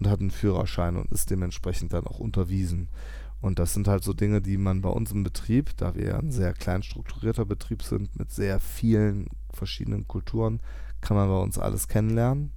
und 0.01 0.09
hat 0.09 0.19
einen 0.19 0.31
Führerschein 0.31 0.97
und 0.97 1.11
ist 1.11 1.29
dementsprechend 1.29 1.93
dann 1.93 2.07
auch 2.07 2.19
unterwiesen. 2.19 2.89
Und 3.39 3.59
das 3.59 3.75
sind 3.75 3.87
halt 3.87 4.03
so 4.03 4.13
Dinge, 4.13 4.41
die 4.41 4.57
man 4.57 4.81
bei 4.81 4.89
uns 4.89 5.11
im 5.11 5.23
Betrieb, 5.23 5.77
da 5.77 5.93
wir 5.93 6.05
ja 6.05 6.17
ein 6.19 6.31
sehr 6.31 6.53
klein 6.53 6.81
strukturierter 6.81 7.45
Betrieb 7.45 7.83
sind, 7.83 8.17
mit 8.17 8.31
sehr 8.31 8.59
vielen 8.59 9.27
verschiedenen 9.53 10.07
Kulturen, 10.07 10.59
kann 11.01 11.17
man 11.17 11.29
bei 11.29 11.37
uns 11.37 11.59
alles 11.59 11.87
kennenlernen 11.87 12.51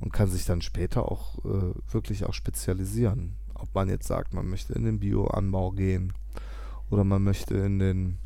und 0.00 0.14
kann 0.14 0.30
sich 0.30 0.46
dann 0.46 0.62
später 0.62 1.12
auch 1.12 1.44
äh, 1.44 1.74
wirklich 1.92 2.24
auch 2.24 2.32
spezialisieren. 2.32 3.36
Ob 3.54 3.74
man 3.74 3.90
jetzt 3.90 4.06
sagt, 4.06 4.32
man 4.32 4.48
möchte 4.48 4.72
in 4.72 4.84
den 4.84 4.98
Bioanbau 4.98 5.72
gehen 5.72 6.14
oder 6.88 7.04
man 7.04 7.22
möchte 7.22 7.54
in 7.54 7.78
den 7.78 8.18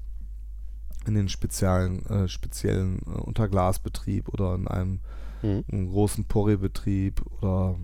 in 1.05 1.15
den 1.15 1.29
speziellen, 1.29 2.05
äh, 2.07 2.29
speziellen 2.29 3.01
äh, 3.07 3.11
Unterglasbetrieb 3.11 4.29
oder 4.29 4.55
in 4.55 4.67
einem, 4.67 5.01
mhm. 5.43 5.65
einem 5.71 5.89
großen 5.89 6.25
Porree-Betrieb 6.25 7.23
oder 7.41 7.77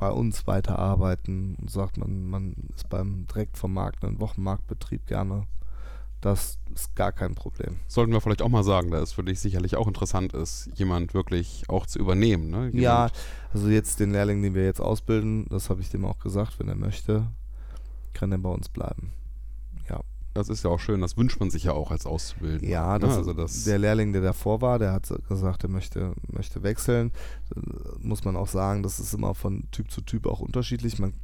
bei 0.00 0.10
uns 0.10 0.48
weiterarbeiten 0.48 1.54
und 1.60 1.70
sagt 1.70 1.98
man, 1.98 2.24
man 2.28 2.54
ist 2.74 2.88
beim 2.88 3.26
direkt 3.28 3.56
vom 3.56 3.72
Markt 3.72 4.04
einen 4.04 4.18
Wochenmarktbetrieb 4.18 5.06
gerne 5.06 5.46
das 6.20 6.58
ist 6.74 6.94
gar 6.94 7.12
kein 7.12 7.34
Problem. 7.34 7.76
Sollten 7.86 8.12
wir 8.12 8.20
vielleicht 8.20 8.42
auch 8.42 8.48
mal 8.48 8.62
sagen, 8.62 8.90
dass 8.90 9.02
es 9.02 9.12
für 9.12 9.24
dich 9.24 9.40
sicherlich 9.40 9.76
auch 9.76 9.86
interessant 9.86 10.34
ist, 10.34 10.70
jemand 10.74 11.14
wirklich 11.14 11.64
auch 11.68 11.86
zu 11.86 11.98
übernehmen. 11.98 12.50
Ne? 12.50 12.70
Ja, 12.74 13.08
also 13.52 13.68
jetzt 13.68 14.00
den 14.00 14.12
Lehrling, 14.12 14.42
den 14.42 14.54
wir 14.54 14.64
jetzt 14.64 14.80
ausbilden, 14.80 15.46
das 15.48 15.70
habe 15.70 15.80
ich 15.80 15.88
dem 15.88 16.04
auch 16.04 16.18
gesagt, 16.18 16.58
wenn 16.58 16.68
er 16.68 16.76
möchte, 16.76 17.26
kann 18.12 18.32
er 18.32 18.38
bei 18.38 18.50
uns 18.50 18.68
bleiben. 18.68 19.12
Das 20.32 20.48
ist 20.48 20.64
ja 20.64 20.70
auch 20.70 20.78
schön, 20.78 21.00
das 21.00 21.16
wünscht 21.16 21.40
man 21.40 21.50
sich 21.50 21.64
ja 21.64 21.72
auch 21.72 21.90
als 21.90 22.06
Auszubildender. 22.06 22.68
Ja, 22.68 22.92
ne? 22.94 23.00
das, 23.00 23.16
also 23.16 23.32
das 23.32 23.64
der 23.64 23.78
Lehrling, 23.78 24.12
der 24.12 24.22
davor 24.22 24.60
war, 24.60 24.78
der 24.78 24.92
hat 24.92 25.12
gesagt, 25.28 25.64
er 25.64 25.70
möchte, 25.70 26.14
möchte 26.28 26.62
wechseln. 26.62 27.10
Muss 27.98 28.24
man 28.24 28.36
auch 28.36 28.46
sagen, 28.46 28.82
das 28.82 29.00
ist 29.00 29.12
immer 29.12 29.34
von 29.34 29.68
Typ 29.72 29.90
zu 29.90 30.02
Typ 30.02 30.26
auch 30.26 30.40
unterschiedlich. 30.40 30.98
Man, 31.00 31.14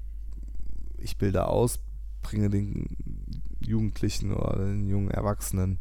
ich 0.99 1.19
bilde 1.19 1.47
aus, 1.47 1.79
bringe 2.23 2.51
den 2.51 2.97
Jugendlichen 3.61 4.33
oder 4.33 4.57
den 4.57 4.89
jungen 4.89 5.11
Erwachsenen 5.11 5.79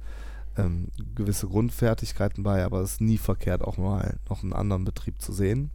ähm, 0.58 0.90
gewisse 1.16 1.48
Grundfertigkeiten 1.48 2.44
bei, 2.44 2.64
aber 2.64 2.82
es 2.82 2.94
ist 2.94 3.02
nie 3.02 3.18
verkehrt, 3.18 3.64
auch 3.64 3.78
mal 3.78 4.20
noch 4.30 4.44
einen 4.44 4.54
anderen 4.54 4.86
Betrieb 4.86 5.22
zu 5.22 5.34
sehen. 5.34 5.72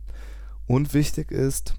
Und 0.67 0.95
wichtig 0.95 1.33
ist, 1.33 1.75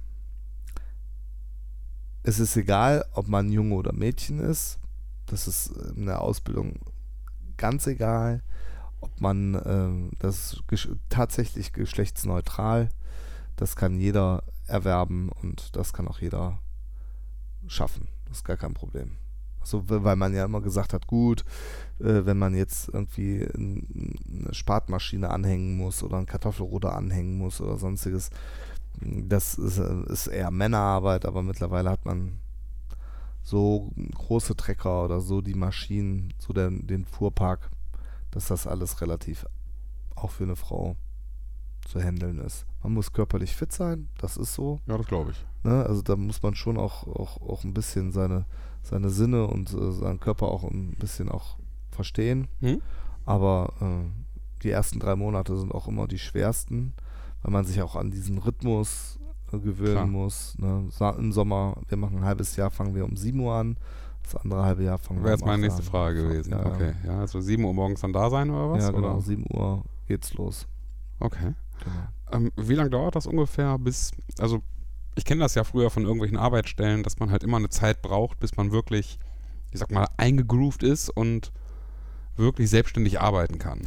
es 2.24 2.40
ist 2.40 2.56
egal, 2.58 3.06
ob 3.14 3.28
man 3.28 3.52
Junge 3.52 3.76
oder 3.76 3.94
Mädchen 3.94 4.40
ist. 4.40 4.81
Das 5.32 5.48
ist 5.48 5.68
in 5.96 6.06
der 6.08 6.22
Ausbildung 6.22 6.80
ganz 7.56 7.88
egal, 7.88 8.44
ob 9.00 9.22
man 9.22 9.56
äh, 9.56 10.16
das 10.20 10.62
ist 10.70 10.90
tatsächlich 11.10 11.72
geschlechtsneutral. 11.72 12.90
Das 13.56 13.76
kann 13.76 14.00
jeder 14.00 14.44
erwerben 14.68 15.30
und 15.30 15.76
das 15.76 15.94
kann 15.94 16.08
auch 16.08 16.20
jeder 16.20 16.60
schaffen. 17.68 18.10
Das 18.26 18.38
ist 18.38 18.44
gar 18.44 18.58
kein 18.58 18.74
Problem. 18.74 19.18
So, 19.64 19.84
weil 19.88 20.16
man 20.16 20.34
ja 20.34 20.44
immer 20.46 20.62
gesagt 20.62 20.94
hat, 20.94 21.08
gut, 21.08 21.46
äh, 22.00 22.26
wenn 22.26 22.38
man 22.38 22.54
jetzt 22.56 22.90
irgendwie 22.90 23.48
eine 23.56 24.54
Spatmaschine 24.54 25.30
anhängen 25.30 25.78
muss 25.78 26.04
oder 26.04 26.18
ein 26.18 26.26
Kartoffelruder 26.26 26.94
anhängen 26.96 27.38
muss 27.38 27.62
oder 27.62 27.78
sonstiges, 27.78 28.32
das 29.00 29.56
ist, 29.56 29.78
ist 29.78 30.28
eher 30.28 30.52
Männerarbeit, 30.52 31.26
aber 31.26 31.42
mittlerweile 31.42 31.90
hat 31.90 32.06
man 32.06 32.40
so 33.44 33.92
große 34.16 34.56
Trecker 34.56 35.06
oder 35.06 35.20
so 35.20 35.42
die 35.42 35.56
Maschinen, 35.56 36.34
so 36.38 36.54
der, 36.54 36.70
den 36.70 37.06
Fuhrpark, 37.06 37.72
dass 38.32 38.48
das 38.48 38.68
alles 38.68 39.02
relativ 39.02 39.46
auch 40.16 40.32
für 40.32 40.44
eine 40.44 40.56
Frau 40.56 40.96
zu 41.88 42.00
handeln 42.00 42.40
ist. 42.40 42.66
Man 42.84 42.94
muss 42.94 43.12
körperlich 43.12 43.56
fit 43.56 43.72
sein, 43.72 44.10
das 44.20 44.38
ist 44.38 44.54
so. 44.54 44.80
Ja, 44.88 44.98
das 44.98 45.08
glaube 45.08 45.32
ich. 45.32 45.46
Ne? 45.64 45.86
Also 45.86 46.02
da 46.02 46.16
muss 46.16 46.42
man 46.42 46.56
schon 46.56 46.78
auch, 46.78 47.08
auch, 47.08 47.42
auch 47.42 47.64
ein 47.64 47.74
bisschen 47.74 48.12
seine, 48.12 48.46
seine 48.82 49.10
Sinne 49.10 49.48
und 49.48 49.74
äh, 49.74 49.92
seinen 49.92 50.20
Körper 50.20 50.48
auch 50.48 50.64
ein 50.64 50.96
bisschen 51.00 51.30
auch 51.30 51.58
verstehen. 51.92 52.48
Hm? 52.60 52.82
Aber 53.26 53.74
äh, 53.82 54.62
die 54.64 54.70
ersten 54.70 55.00
drei 55.00 55.16
Monate 55.16 55.58
sind 55.58 55.74
auch 55.74 55.88
immer 55.88 56.08
die 56.08 56.20
schwersten, 56.20 56.94
weil 57.42 57.52
man 57.52 57.66
sich 57.66 57.82
auch 57.82 57.96
an 57.96 58.12
diesen 58.12 58.38
Rhythmus 58.38 59.20
gewöhnen 59.60 59.94
Klar. 59.94 60.08
muss. 60.08 60.56
Ne? 60.58 60.90
Im 61.18 61.32
Sommer, 61.32 61.78
wir 61.88 61.98
machen 61.98 62.18
ein 62.18 62.26
halbes 62.26 62.56
Jahr, 62.56 62.72
fangen 62.72 62.96
wir 62.96 63.06
um 63.06 63.16
7 63.16 63.40
Uhr 63.40 63.54
an. 63.54 63.78
Das 64.24 64.36
andere 64.36 64.64
halbe 64.64 64.84
Jahr 64.84 64.98
fangen 64.98 65.20
wir 65.20 65.26
Wäre 65.26 65.34
jetzt 65.34 65.42
um 65.42 65.48
meine 65.48 65.66
8 65.66 65.70
nächste 65.72 65.82
an. 65.82 65.90
Frage 65.90 66.24
gewesen. 66.24 66.52
Ja, 66.52 66.66
okay, 66.66 66.94
ja, 67.06 67.20
also 67.20 67.42
7 67.42 67.64
Uhr 67.64 67.74
morgens 67.74 68.02
dann 68.02 68.14
da 68.14 68.30
sein 68.30 68.50
oder 68.50 68.72
was? 68.72 68.84
Ja, 68.84 68.92
genau. 68.92 69.14
Oder? 69.14 69.22
7 69.22 69.46
Uhr 69.52 69.84
geht's 70.08 70.34
los. 70.36 70.68
Okay. 71.20 71.54
Genau. 71.84 72.46
Ähm, 72.46 72.52
wie 72.56 72.76
lange 72.76 72.90
dauert 72.90 73.16
das 73.16 73.28
ungefähr, 73.28 73.78
bis, 73.78 74.12
also 74.40 74.62
ich 75.16 75.26
kenne 75.26 75.42
das 75.42 75.56
ja 75.56 75.64
früher 75.64 75.90
von 75.90 76.04
irgendwelchen 76.04 76.38
Arbeitsstellen, 76.38 77.04
dass 77.04 77.20
man 77.20 77.32
halt 77.32 77.44
immer 77.44 77.58
eine 77.58 77.70
Zeit 77.70 78.02
braucht, 78.02 78.40
bis 78.40 78.56
man 78.56 78.72
wirklich, 78.72 79.20
ich 79.72 79.80
sag 79.80 79.92
mal, 79.92 80.08
eingegroovt 80.18 80.84
ist 80.84 81.10
und 81.10 81.52
wirklich 82.38 82.70
selbstständig 82.70 83.20
arbeiten 83.20 83.60
kann. 83.60 83.82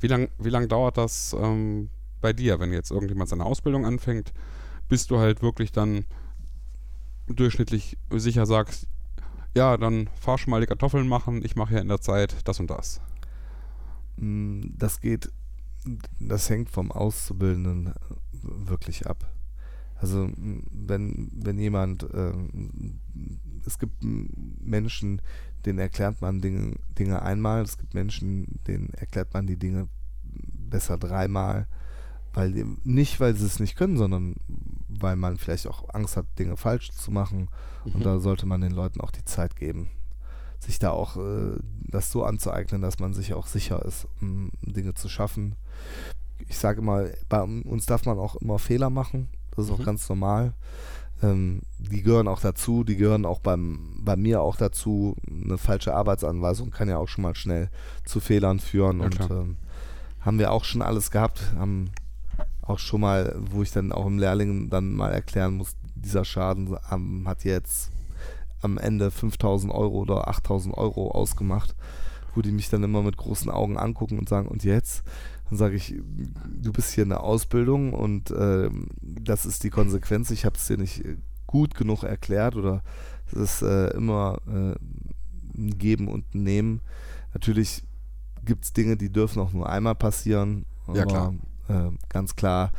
Wie 0.00 0.06
lange 0.06 0.28
wie 0.38 0.48
lang 0.48 0.68
dauert 0.68 0.96
das 0.96 1.36
ähm, 1.38 1.90
bei 2.20 2.32
dir, 2.32 2.58
wenn 2.60 2.72
jetzt 2.72 2.90
irgendjemand 2.90 3.28
seine 3.28 3.44
Ausbildung 3.44 3.84
anfängt, 3.84 4.32
bis 4.92 5.06
du 5.06 5.18
halt 5.18 5.40
wirklich 5.40 5.72
dann 5.72 6.04
durchschnittlich 7.26 7.96
sicher 8.10 8.44
sagst, 8.44 8.88
ja, 9.56 9.78
dann 9.78 10.10
fahr 10.20 10.36
schon 10.36 10.50
mal 10.50 10.60
die 10.60 10.66
Kartoffeln 10.66 11.08
machen, 11.08 11.42
ich 11.42 11.56
mache 11.56 11.76
ja 11.76 11.80
in 11.80 11.88
der 11.88 12.02
Zeit 12.02 12.36
das 12.44 12.60
und 12.60 12.68
das. 12.68 13.00
Mm, 14.18 14.64
Das 14.76 15.00
geht, 15.00 15.32
das 16.20 16.50
hängt 16.50 16.68
vom 16.68 16.92
Auszubildenden 16.92 17.86
äh, 17.86 17.92
wirklich 18.42 19.06
ab. 19.06 19.32
Also 19.96 20.26
mm, 20.26 20.66
wenn, 20.70 21.30
wenn 21.32 21.58
jemand, 21.58 22.06
ähm, 22.12 23.00
es 23.64 23.78
gibt 23.78 23.96
Menschen, 24.04 25.22
denen 25.64 25.78
erklärt 25.78 26.20
man 26.20 26.42
Dinge, 26.42 26.76
Dinge 26.98 27.22
einmal, 27.22 27.62
es 27.62 27.78
gibt 27.78 27.94
Menschen, 27.94 28.60
denen 28.66 28.90
erklärt 28.90 29.32
man 29.32 29.46
die 29.46 29.56
Dinge 29.56 29.88
besser 30.68 30.98
dreimal, 30.98 31.66
weil 32.34 32.66
nicht, 32.84 33.20
weil 33.20 33.34
sie 33.34 33.46
es 33.46 33.58
nicht 33.58 33.76
können, 33.76 33.96
sondern 33.96 34.36
weil 35.00 35.16
man 35.16 35.36
vielleicht 35.36 35.66
auch 35.66 35.92
Angst 35.94 36.16
hat, 36.16 36.26
Dinge 36.38 36.56
falsch 36.56 36.90
zu 36.92 37.10
machen. 37.10 37.48
Mhm. 37.84 37.92
Und 37.94 38.04
da 38.06 38.18
sollte 38.18 38.46
man 38.46 38.60
den 38.60 38.72
Leuten 38.72 39.00
auch 39.00 39.10
die 39.10 39.24
Zeit 39.24 39.56
geben, 39.56 39.88
sich 40.58 40.78
da 40.78 40.90
auch 40.90 41.16
äh, 41.16 41.56
das 41.88 42.10
so 42.10 42.24
anzueignen, 42.24 42.82
dass 42.82 42.98
man 42.98 43.14
sich 43.14 43.34
auch 43.34 43.46
sicher 43.46 43.84
ist, 43.84 44.06
um 44.20 44.50
Dinge 44.62 44.94
zu 44.94 45.08
schaffen. 45.08 45.54
Ich 46.48 46.58
sage 46.58 46.80
immer, 46.80 47.04
bei 47.28 47.42
uns 47.42 47.86
darf 47.86 48.04
man 48.04 48.18
auch 48.18 48.36
immer 48.36 48.58
Fehler 48.58 48.90
machen. 48.90 49.28
Das 49.54 49.66
ist 49.66 49.70
Mhm. 49.70 49.80
auch 49.80 49.84
ganz 49.84 50.08
normal. 50.08 50.54
Ähm, 51.22 51.60
die 51.78 52.02
gehören 52.02 52.26
auch 52.26 52.40
dazu, 52.40 52.82
die 52.82 52.96
gehören 52.96 53.26
auch 53.26 53.38
beim, 53.40 54.00
bei 54.02 54.16
mir 54.16 54.40
auch 54.40 54.56
dazu. 54.56 55.14
Eine 55.28 55.56
falsche 55.58 55.94
Arbeitsanweisung 55.94 56.70
kann 56.70 56.88
ja 56.88 56.98
auch 56.98 57.06
schon 57.08 57.22
mal 57.22 57.36
schnell 57.36 57.70
zu 58.04 58.18
Fehlern 58.18 58.58
führen. 58.58 58.98
Ja, 58.98 59.04
und 59.06 59.20
ähm, 59.30 59.56
haben 60.20 60.38
wir 60.38 60.50
auch 60.52 60.64
schon 60.64 60.82
alles 60.82 61.10
gehabt, 61.10 61.52
haben 61.56 61.90
auch 62.62 62.78
schon 62.78 63.00
mal, 63.00 63.36
wo 63.50 63.62
ich 63.62 63.72
dann 63.72 63.92
auch 63.92 64.06
im 64.06 64.18
Lehrling 64.18 64.70
dann 64.70 64.92
mal 64.92 65.10
erklären 65.10 65.54
muss, 65.54 65.76
dieser 65.94 66.24
Schaden 66.24 66.76
ähm, 66.90 67.28
hat 67.28 67.44
jetzt 67.44 67.90
am 68.60 68.78
Ende 68.78 69.10
5000 69.10 69.72
Euro 69.72 69.98
oder 69.98 70.28
8000 70.28 70.76
Euro 70.76 71.10
ausgemacht, 71.10 71.74
wo 72.34 72.42
die 72.42 72.52
mich 72.52 72.70
dann 72.70 72.84
immer 72.84 73.02
mit 73.02 73.16
großen 73.16 73.50
Augen 73.50 73.76
angucken 73.76 74.18
und 74.18 74.28
sagen, 74.28 74.48
und 74.48 74.64
jetzt? 74.64 75.02
Dann 75.50 75.58
sage 75.58 75.76
ich, 75.76 75.94
du 76.62 76.72
bist 76.72 76.92
hier 76.92 77.02
in 77.02 77.10
der 77.10 77.22
Ausbildung 77.22 77.92
und 77.92 78.32
ähm, 78.36 78.88
das 79.02 79.44
ist 79.44 79.64
die 79.64 79.70
Konsequenz. 79.70 80.30
Ich 80.30 80.44
habe 80.44 80.56
es 80.56 80.66
dir 80.66 80.78
nicht 80.78 81.04
äh, 81.04 81.16
gut 81.46 81.74
genug 81.74 82.04
erklärt 82.04 82.56
oder 82.56 82.82
es 83.26 83.34
ist 83.34 83.62
äh, 83.62 83.88
immer 83.88 84.38
äh, 84.46 84.74
ein 85.58 85.78
Geben 85.78 86.08
und 86.08 86.34
ein 86.34 86.44
Nehmen. 86.44 86.80
Natürlich 87.34 87.84
gibt 88.44 88.64
es 88.64 88.72
Dinge, 88.72 88.96
die 88.96 89.10
dürfen 89.10 89.40
auch 89.40 89.52
nur 89.52 89.68
einmal 89.68 89.94
passieren. 89.94 90.64
Ja, 90.94 91.04
klar. 91.04 91.34
Äh, 91.72 91.90
ganz 92.08 92.36
klar, 92.36 92.72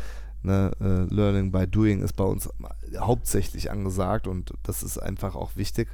ne, 0.44 0.72
äh, 0.80 1.14
Learning 1.14 1.52
by 1.52 1.68
Doing 1.68 2.02
ist 2.02 2.14
bei 2.14 2.24
uns 2.24 2.50
hauptsächlich 2.98 3.72
angesagt 3.72 4.28
und 4.28 4.54
das 4.64 4.84
ist 4.84 4.98
einfach 4.98 5.36
auch 5.36 5.56
wichtig, 5.56 5.90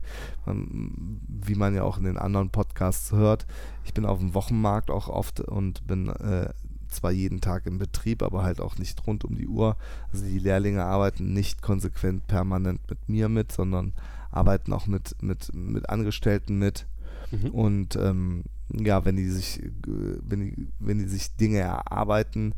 ähm, 0.48 1.22
wie 1.28 1.56
man 1.56 1.76
ja 1.76 1.84
auch 1.84 1.98
in 1.98 2.04
den 2.04 2.18
anderen 2.18 2.50
Podcasts 2.50 3.12
hört. 3.12 3.46
Ich 3.86 3.94
bin 3.94 4.06
auf 4.06 4.20
dem 4.20 4.34
Wochenmarkt 4.34 4.92
auch 4.92 5.08
oft 5.08 5.40
und 5.40 5.86
bin 5.88 6.10
äh, 6.10 6.50
zwar 6.90 7.12
jeden 7.12 7.40
Tag 7.40 7.66
im 7.68 7.78
Betrieb, 7.78 8.24
aber 8.24 8.44
halt 8.44 8.60
auch 8.60 8.78
nicht 8.78 9.06
rund 9.06 9.24
um 9.24 9.36
die 9.36 9.48
Uhr. 9.48 9.78
Also 10.12 10.26
die 10.26 10.40
Lehrlinge 10.40 10.84
arbeiten 10.84 11.34
nicht 11.34 11.62
konsequent 11.62 12.28
permanent 12.28 12.82
mit 12.90 13.08
mir 13.08 13.30
mit, 13.30 13.52
sondern 13.52 13.94
arbeiten 14.32 14.74
auch 14.74 14.88
mit, 14.88 15.16
mit, 15.22 15.54
mit 15.54 15.90
Angestellten 15.90 16.58
mit. 16.58 16.88
Mhm. 17.32 17.50
Und 17.52 17.96
ähm, 17.96 18.44
ja, 18.72 19.06
wenn 19.06 19.16
die 19.16 19.30
sich, 19.30 19.62
äh, 19.64 19.70
wenn 20.22 20.40
die, 20.42 20.68
wenn 20.80 21.00
die 21.00 21.08
sich 21.08 21.36
Dinge 21.36 21.60
erarbeiten, 21.60 22.54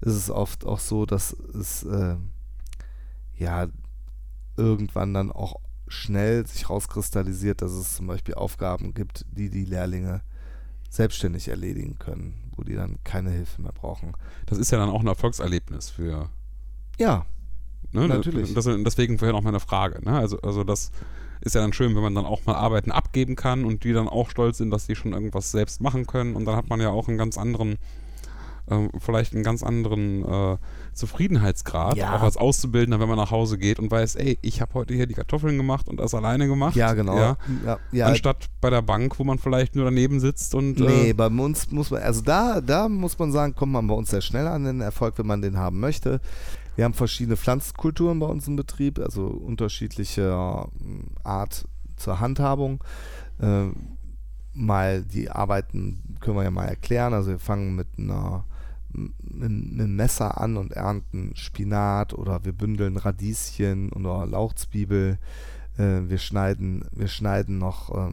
ist 0.00 0.14
es 0.14 0.30
oft 0.30 0.64
auch 0.64 0.78
so, 0.78 1.06
dass 1.06 1.32
es 1.32 1.82
äh, 1.84 2.16
ja 3.36 3.68
irgendwann 4.56 5.14
dann 5.14 5.32
auch 5.32 5.56
schnell 5.88 6.46
sich 6.46 6.68
rauskristallisiert, 6.68 7.62
dass 7.62 7.72
es 7.72 7.96
zum 7.96 8.06
Beispiel 8.06 8.34
Aufgaben 8.34 8.94
gibt, 8.94 9.24
die 9.30 9.50
die 9.50 9.64
Lehrlinge 9.64 10.22
selbstständig 10.90 11.48
erledigen 11.48 11.98
können, 11.98 12.50
wo 12.56 12.62
die 12.62 12.74
dann 12.74 12.98
keine 13.04 13.30
Hilfe 13.30 13.62
mehr 13.62 13.72
brauchen. 13.72 14.12
Das 14.46 14.58
ist 14.58 14.70
ja 14.70 14.78
dann 14.78 14.88
auch 14.88 15.00
ein 15.00 15.06
Erfolgserlebnis 15.06 15.90
für 15.90 16.30
Ja, 16.98 17.26
Ne? 17.92 18.08
Natürlich. 18.08 18.52
Das, 18.54 18.64
deswegen 18.64 19.18
vorhin 19.18 19.36
auch 19.36 19.42
meine 19.42 19.60
Frage. 19.60 20.04
Ne? 20.04 20.12
Also, 20.12 20.38
also 20.40 20.64
das 20.64 20.90
ist 21.40 21.54
ja 21.54 21.60
dann 21.60 21.72
schön, 21.72 21.94
wenn 21.94 22.02
man 22.02 22.14
dann 22.14 22.24
auch 22.24 22.44
mal 22.46 22.54
Arbeiten 22.54 22.90
abgeben 22.90 23.36
kann 23.36 23.64
und 23.64 23.84
die 23.84 23.92
dann 23.92 24.08
auch 24.08 24.30
stolz 24.30 24.58
sind, 24.58 24.70
dass 24.70 24.86
die 24.86 24.96
schon 24.96 25.12
irgendwas 25.12 25.50
selbst 25.50 25.80
machen 25.80 26.06
können. 26.06 26.34
Und 26.34 26.44
dann 26.44 26.56
hat 26.56 26.68
man 26.68 26.80
ja 26.80 26.90
auch 26.90 27.08
einen 27.08 27.18
ganz 27.18 27.38
anderen, 27.38 27.76
ähm, 28.70 28.90
vielleicht 28.98 29.34
einen 29.34 29.44
ganz 29.44 29.62
anderen 29.62 30.24
äh, 30.24 30.56
Zufriedenheitsgrad, 30.92 31.96
Ja. 31.96 32.16
auch 32.16 32.22
als 32.22 32.36
Auszubildender, 32.36 33.00
wenn 33.00 33.08
man 33.08 33.16
nach 33.18 33.30
Hause 33.30 33.58
geht 33.58 33.78
und 33.78 33.90
weiß, 33.90 34.16
ey, 34.16 34.38
ich 34.42 34.60
habe 34.60 34.74
heute 34.74 34.94
hier 34.94 35.06
die 35.06 35.14
Kartoffeln 35.14 35.56
gemacht 35.56 35.88
und 35.88 35.98
das 36.00 36.14
alleine 36.14 36.46
gemacht. 36.48 36.74
ja, 36.76 36.94
genau. 36.94 37.16
Ja, 37.16 37.36
Ja, 37.92 38.06
Anstatt 38.06 38.46
bei 38.60 38.70
der 38.70 38.82
Bank, 38.82 39.18
wo 39.18 39.24
man 39.24 39.38
vielleicht 39.38 39.76
nur 39.76 39.84
daneben 39.84 40.20
sitzt 40.20 40.54
und 40.54 40.80
Nee, 40.80 41.10
äh, 41.10 41.12
bei 41.12 41.26
uns 41.28 41.70
muss 41.70 41.90
man, 41.90 42.02
also 42.02 42.22
da, 42.22 42.60
da 42.60 42.88
muss 42.88 43.18
man 43.18 43.32
sagen, 43.32 43.54
kommt 43.54 43.72
man 43.72 43.86
bei 43.86 43.94
uns 43.94 44.10
sehr 44.10 44.20
schnell 44.22 44.46
an 44.46 44.64
den 44.64 44.80
Erfolg, 44.80 45.18
wenn 45.18 45.26
man 45.26 45.42
den 45.42 45.56
haben 45.58 45.78
möchte. 45.80 46.20
Wir 46.74 46.84
haben 46.84 46.94
verschiedene 46.94 47.36
Pflanzenkulturen 47.36 48.18
bei 48.18 48.26
uns 48.26 48.46
im 48.48 48.56
Betrieb, 48.56 48.98
also 48.98 49.26
unterschiedliche 49.26 50.22
ähm, 50.80 51.04
Art 51.24 51.64
zur 51.96 52.20
Handhabung. 52.20 52.82
Äh, 53.40 53.66
mal 54.52 55.02
die 55.02 55.30
Arbeiten 55.30 56.16
können 56.20 56.36
wir 56.36 56.42
ja 56.44 56.50
mal 56.50 56.66
erklären. 56.66 57.12
Also 57.14 57.30
wir 57.30 57.38
fangen 57.38 57.76
mit 57.76 57.86
einer 57.98 58.44
einem 58.94 59.96
Messer 59.96 60.40
an 60.40 60.56
und 60.56 60.72
ernten 60.72 61.34
Spinat 61.34 62.14
oder 62.14 62.44
wir 62.44 62.52
bündeln 62.52 62.96
Radieschen 62.96 63.92
oder 63.92 64.26
Lauchzwiebel. 64.26 65.18
Äh, 65.78 66.08
wir 66.08 66.18
schneiden, 66.18 66.84
wir 66.92 67.08
schneiden 67.08 67.58
noch 67.58 67.90
äh, 67.94 68.10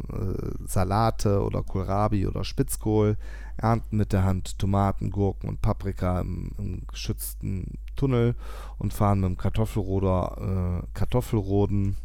Salate 0.65 1.41
oder 1.41 1.63
Kohlrabi 1.63 2.27
oder 2.27 2.43
Spitzkohl, 2.43 3.17
ernten 3.57 3.97
mit 3.97 4.13
der 4.13 4.23
Hand 4.23 4.59
Tomaten, 4.59 5.12
Gurken 5.12 5.49
und 5.49 5.62
Paprika 5.62 6.21
im, 6.21 6.51
im 6.57 6.88
geschützten 6.88 7.77
Tunnel 7.95 8.36
und 8.77 8.93
fahren 8.93 9.21
mit 9.21 9.29
dem 9.29 9.38
Kartoffelroder 9.38 10.81
äh, 10.83 10.88
Kartoffelroden. 10.93 11.97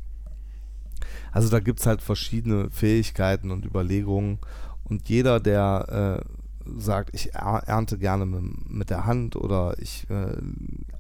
Also 1.33 1.49
da 1.49 1.61
gibt 1.61 1.81
es 1.81 1.87
halt 1.87 2.03
verschiedene 2.03 2.71
Fähigkeiten 2.71 3.51
und 3.51 3.65
Überlegungen 3.65 4.39
und 4.85 5.09
jeder, 5.09 5.41
der 5.41 6.25
äh, 6.25 6.38
sagt, 6.77 7.15
ich 7.15 7.35
er- 7.35 7.63
ernte 7.67 7.99
gerne 7.99 8.27
mit, 8.27 8.71
mit 8.71 8.91
der 8.91 9.07
Hand 9.07 9.37
oder 9.37 9.77
ich 9.79 10.09
äh, 10.11 10.37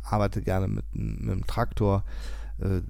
arbeite 0.02 0.42
gerne 0.42 0.68
mit, 0.68 0.85
mit 0.94 1.31
dem 1.31 1.46
Traktor, 1.46 2.04
äh, 2.61 2.81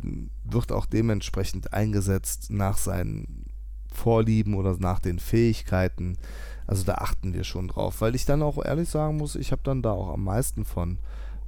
wird 0.44 0.72
auch 0.72 0.86
dementsprechend 0.86 1.72
eingesetzt 1.72 2.50
nach 2.50 2.78
seinen 2.78 3.46
Vorlieben 3.92 4.54
oder 4.54 4.76
nach 4.78 5.00
den 5.00 5.18
Fähigkeiten. 5.18 6.18
Also 6.66 6.84
da 6.84 6.96
achten 6.96 7.32
wir 7.32 7.44
schon 7.44 7.68
drauf, 7.68 8.00
weil 8.00 8.14
ich 8.14 8.26
dann 8.26 8.42
auch 8.42 8.62
ehrlich 8.62 8.88
sagen 8.88 9.16
muss, 9.16 9.34
ich 9.36 9.52
habe 9.52 9.62
dann 9.64 9.82
da 9.82 9.92
auch 9.92 10.12
am 10.12 10.24
meisten 10.24 10.64
von. 10.64 10.98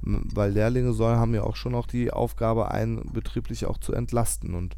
Weil 0.03 0.53
Lehrlinge 0.53 0.93
sollen, 0.93 1.19
haben 1.19 1.35
ja 1.35 1.43
auch 1.43 1.55
schon 1.55 1.75
auch 1.75 1.85
die 1.85 2.09
Aufgabe, 2.09 2.71
einen 2.71 3.11
betrieblich 3.13 3.67
auch 3.67 3.77
zu 3.77 3.93
entlasten 3.93 4.55
und 4.55 4.75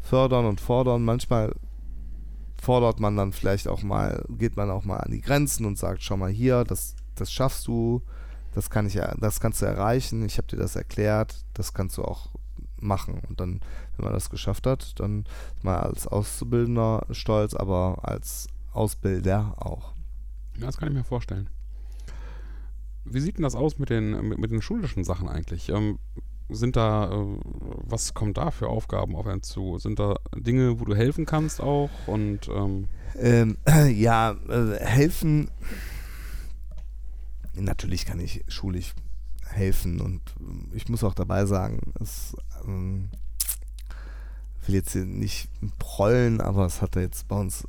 fördern 0.00 0.46
und 0.46 0.58
fordern. 0.58 1.04
Manchmal 1.04 1.54
fordert 2.64 2.98
man 2.98 3.16
dann 3.16 3.32
vielleicht 3.32 3.68
auch 3.68 3.82
mal, 3.82 4.24
geht 4.30 4.56
man 4.56 4.70
auch 4.70 4.84
mal 4.84 4.96
an 4.96 5.12
die 5.12 5.20
Grenzen 5.20 5.66
und 5.66 5.78
sagt, 5.78 6.02
schau 6.02 6.16
mal 6.16 6.30
hier, 6.30 6.64
das, 6.64 6.96
das 7.14 7.30
schaffst 7.30 7.66
du, 7.66 8.02
das 8.54 8.70
kann 8.70 8.86
ich, 8.86 8.98
das 9.18 9.40
kannst 9.40 9.60
du 9.60 9.66
erreichen, 9.66 10.24
ich 10.24 10.38
habe 10.38 10.48
dir 10.48 10.56
das 10.56 10.74
erklärt, 10.74 11.44
das 11.52 11.74
kannst 11.74 11.98
du 11.98 12.02
auch 12.02 12.30
machen. 12.78 13.20
Und 13.28 13.40
dann, 13.40 13.60
wenn 13.96 14.04
man 14.04 14.14
das 14.14 14.30
geschafft 14.30 14.66
hat, 14.66 14.98
dann 14.98 15.26
man 15.62 15.76
als 15.76 16.06
Auszubildender 16.06 17.06
stolz, 17.10 17.54
aber 17.54 17.98
als 18.02 18.48
Ausbilder 18.72 19.54
auch. 19.58 19.92
Ja, 20.56 20.66
das 20.66 20.78
kann 20.78 20.88
ich 20.88 20.94
mir 20.94 21.04
vorstellen. 21.04 21.50
Wie 23.04 23.20
sieht 23.20 23.36
denn 23.36 23.42
das 23.42 23.54
aus 23.54 23.78
mit 23.78 23.90
den, 23.90 24.28
mit, 24.28 24.38
mit 24.38 24.50
den 24.50 24.62
schulischen 24.62 25.04
Sachen 25.04 25.28
eigentlich? 25.28 25.68
Ähm, 25.68 25.98
sind 26.48 26.76
da, 26.76 27.10
äh, 27.12 27.38
was 27.86 28.14
kommt 28.14 28.38
da 28.38 28.50
für 28.50 28.68
Aufgaben 28.68 29.16
auf 29.16 29.26
einen 29.26 29.42
zu? 29.42 29.78
Sind 29.78 29.98
da 29.98 30.16
Dinge, 30.34 30.80
wo 30.80 30.84
du 30.84 30.94
helfen 30.94 31.26
kannst 31.26 31.60
auch? 31.60 31.90
Und 32.06 32.48
ähm, 32.48 32.88
Ähm, 33.16 33.56
ja, 33.94 34.32
äh, 34.48 34.78
helfen. 34.84 35.50
Natürlich 37.54 38.04
kann 38.04 38.18
ich 38.18 38.44
schulisch 38.48 38.94
helfen 39.46 40.00
und 40.00 40.20
ähm, 40.40 40.70
ich 40.72 40.88
muss 40.88 41.04
auch 41.04 41.14
dabei 41.14 41.46
sagen, 41.46 41.92
es 42.00 42.36
ähm, 42.66 43.10
will 44.66 44.74
jetzt 44.74 44.92
hier 44.92 45.04
nicht 45.04 45.48
prollen, 45.78 46.40
aber 46.40 46.66
es 46.66 46.82
hat 46.82 46.96
ja 46.96 47.02
jetzt 47.02 47.28
bei 47.28 47.36
uns 47.36 47.66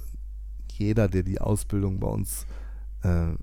jeder, 0.71 1.07
der 1.07 1.23
die 1.23 1.39
Ausbildung 1.39 1.99
bei 1.99 2.07
uns 2.07 2.45
äh, 3.03 3.33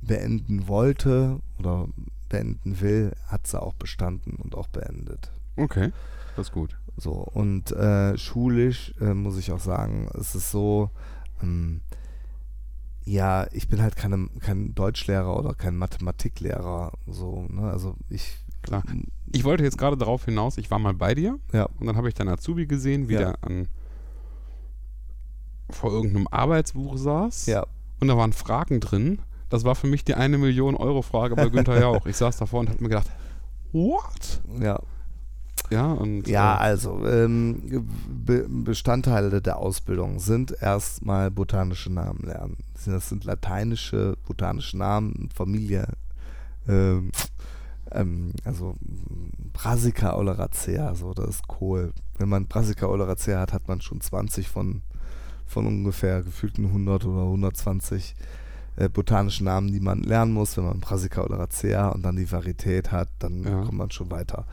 beenden 0.00 0.68
wollte 0.68 1.40
oder 1.58 1.88
beenden 2.28 2.80
will, 2.80 3.12
hat 3.26 3.46
sie 3.46 3.60
auch 3.60 3.74
bestanden 3.74 4.36
und 4.36 4.54
auch 4.54 4.68
beendet. 4.68 5.32
Okay, 5.58 5.92
das 6.36 6.48
ist 6.48 6.52
gut. 6.52 6.76
So, 6.96 7.12
und 7.12 7.70
äh, 7.72 8.16
schulisch 8.18 8.94
äh, 9.00 9.14
muss 9.14 9.38
ich 9.38 9.52
auch 9.52 9.60
sagen, 9.60 10.08
es 10.18 10.34
ist 10.34 10.50
so, 10.50 10.90
ähm, 11.42 11.80
ja, 13.04 13.46
ich 13.52 13.68
bin 13.68 13.80
halt 13.80 13.94
keine, 13.96 14.28
kein 14.40 14.74
Deutschlehrer 14.74 15.38
oder 15.38 15.54
kein 15.54 15.76
Mathematiklehrer. 15.76 16.92
So, 17.06 17.46
ne? 17.48 17.70
Also 17.70 17.94
ich. 18.10 18.36
Klar. 18.60 18.82
Ich 19.32 19.44
wollte 19.44 19.62
jetzt 19.62 19.78
gerade 19.78 19.96
darauf 19.96 20.24
hinaus, 20.24 20.58
ich 20.58 20.68
war 20.70 20.80
mal 20.80 20.92
bei 20.92 21.14
dir 21.14 21.38
Ja. 21.52 21.66
und 21.78 21.86
dann 21.86 21.96
habe 21.96 22.08
ich 22.08 22.14
deinen 22.14 22.30
Azubi 22.30 22.66
gesehen, 22.66 23.08
wie 23.08 23.12
Ja. 23.14 23.18
der 23.20 23.44
an 23.44 23.68
vor 25.70 25.92
irgendeinem 25.92 26.26
Arbeitsbuch 26.30 26.96
saß 26.96 27.46
Ja. 27.46 27.66
und 28.00 28.08
da 28.08 28.16
waren 28.16 28.32
Fragen 28.32 28.80
drin. 28.80 29.20
Das 29.48 29.64
war 29.64 29.74
für 29.76 29.86
mich 29.86 30.04
die 30.04 30.14
eine 30.14 30.38
Million 30.38 30.74
Euro 30.76 31.02
Frage 31.02 31.36
bei 31.36 31.48
Günther 31.48 31.78
Jauch. 31.80 32.04
Ich 32.06 32.16
saß 32.16 32.36
davor 32.36 32.60
und 32.60 32.68
habe 32.68 32.82
mir 32.82 32.88
gedacht, 32.88 33.10
what? 33.72 34.42
Ja. 34.60 34.80
Ja, 35.70 35.92
und 35.92 36.26
Ja, 36.28 36.54
äh, 36.56 36.60
also 36.60 37.06
ähm, 37.06 37.86
Be 38.08 38.46
Bestandteile 38.48 39.40
der 39.42 39.58
Ausbildung 39.58 40.18
sind 40.18 40.54
erstmal 40.62 41.30
botanische 41.30 41.92
Namen 41.92 42.20
lernen. 42.24 42.56
Das 42.86 43.08
sind 43.08 43.24
lateinische 43.24 44.16
botanische 44.26 44.78
Namen, 44.78 45.28
Familie, 45.34 45.88
ähm, 46.68 47.10
ähm, 47.90 48.32
also 48.44 48.76
Brassica 49.52 50.14
oleracea, 50.16 50.94
so 50.94 51.12
das 51.14 51.28
ist 51.30 51.48
Kohl. 51.48 51.92
Wenn 52.18 52.28
man 52.28 52.46
Brassica 52.46 52.86
oleracea 52.86 53.40
hat, 53.40 53.52
hat 53.52 53.68
man 53.68 53.80
schon 53.80 54.00
20 54.00 54.48
von, 54.48 54.82
von 55.46 55.66
ungefähr 55.66 56.22
gefühlten 56.22 56.66
100 56.66 57.04
oder 57.06 57.22
120 57.22 58.14
äh, 58.76 58.88
botanischen 58.88 59.44
Namen, 59.44 59.72
die 59.72 59.80
man 59.80 60.02
lernen 60.02 60.32
muss. 60.32 60.56
Wenn 60.56 60.64
man 60.64 60.80
Brassica 60.80 61.22
oleracea 61.22 61.88
und 61.88 62.02
dann 62.04 62.16
die 62.16 62.30
Varietät 62.30 62.92
hat, 62.92 63.08
dann 63.18 63.42
Ja. 63.42 63.62
kommt 63.62 63.78
man 63.78 63.90
schon 63.90 64.10
weiter. 64.10 64.44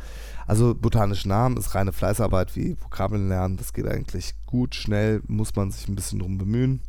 Also 0.48 0.76
botanische 0.76 1.28
Namen 1.28 1.58
ist 1.58 1.74
reine 1.74 1.92
Fleißarbeit 1.92 2.56
wie 2.56 2.78
Vokabeln 2.80 3.28
lernen. 3.28 3.58
Das 3.58 3.74
geht 3.74 3.88
eigentlich 3.88 4.36
gut, 4.46 4.76
schnell, 4.76 5.22
muss 5.28 5.56
man 5.56 5.72
sich 5.72 5.88
ein 5.88 5.96
bisschen 5.96 6.20
drum 6.20 6.38
bemühen. 6.38 6.82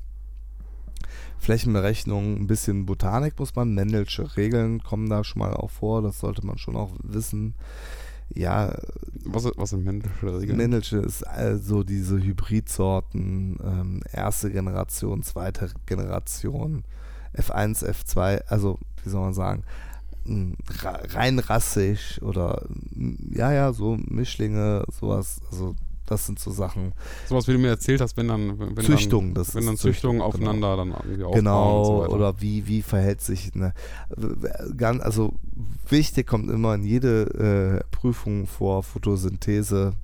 Flächenberechnung, 1.38 2.36
ein 2.36 2.46
bisschen 2.46 2.86
Botanik 2.86 3.38
muss 3.38 3.54
man, 3.54 3.74
Mendelsche 3.74 4.36
Regeln 4.36 4.82
kommen 4.82 5.08
da 5.08 5.22
schon 5.22 5.40
mal 5.40 5.54
auch 5.54 5.70
vor, 5.70 6.02
das 6.02 6.18
sollte 6.18 6.44
man 6.46 6.58
schon 6.58 6.76
auch 6.76 6.92
wissen. 7.02 7.54
Ja, 8.34 8.74
was, 9.24 9.44
was 9.56 9.70
sind 9.70 9.84
männliche 9.84 10.40
Regeln? 10.40 10.56
Mendelsche 10.56 10.98
ist 10.98 11.22
also 11.22 11.84
diese 11.84 12.16
Hybridsorten, 12.16 13.58
ähm, 13.62 14.00
erste 14.12 14.50
Generation, 14.50 15.22
zweite 15.22 15.70
Generation, 15.86 16.84
F1, 17.36 17.84
F2, 17.84 18.42
also 18.48 18.78
wie 19.04 19.10
soll 19.10 19.20
man 19.20 19.34
sagen, 19.34 19.62
rein 21.14 21.38
rassig 21.38 22.20
oder 22.22 22.62
m, 22.94 23.18
ja, 23.34 23.52
ja, 23.52 23.72
so 23.72 23.96
Mischlinge, 23.96 24.84
sowas, 24.98 25.40
also 25.50 25.74
das 26.06 26.26
sind 26.26 26.38
so 26.38 26.52
Sachen. 26.52 26.92
Sowas, 27.28 27.48
wie 27.48 27.52
du 27.52 27.58
mir 27.58 27.68
erzählt 27.68 28.00
hast, 28.00 28.16
wenn 28.16 28.28
dann 28.28 28.76
wenn 28.76 28.84
Züchtung, 28.84 29.34
dann, 29.34 29.34
das 29.34 29.54
wenn 29.56 29.66
dann 29.66 29.76
Züchtungen 29.76 30.20
Züchtung, 30.20 30.38
genau. 30.38 30.50
aufeinander 30.58 30.76
dann 30.76 30.90
irgendwie 30.90 31.24
aufbauen 31.24 31.38
Genau, 31.38 31.84
so 31.84 31.98
weiter. 32.02 32.12
oder 32.12 32.40
wie, 32.40 32.66
wie 32.68 32.82
verhält 32.82 33.20
sich 33.20 33.52
eine, 33.54 33.72
ganz, 34.76 35.02
also 35.02 35.34
wichtig 35.88 36.26
kommt 36.26 36.48
immer 36.48 36.74
in 36.76 36.84
jede 36.84 37.82
äh, 37.82 37.84
Prüfung 37.90 38.46
vor, 38.46 38.84
Photosynthese, 38.84 39.94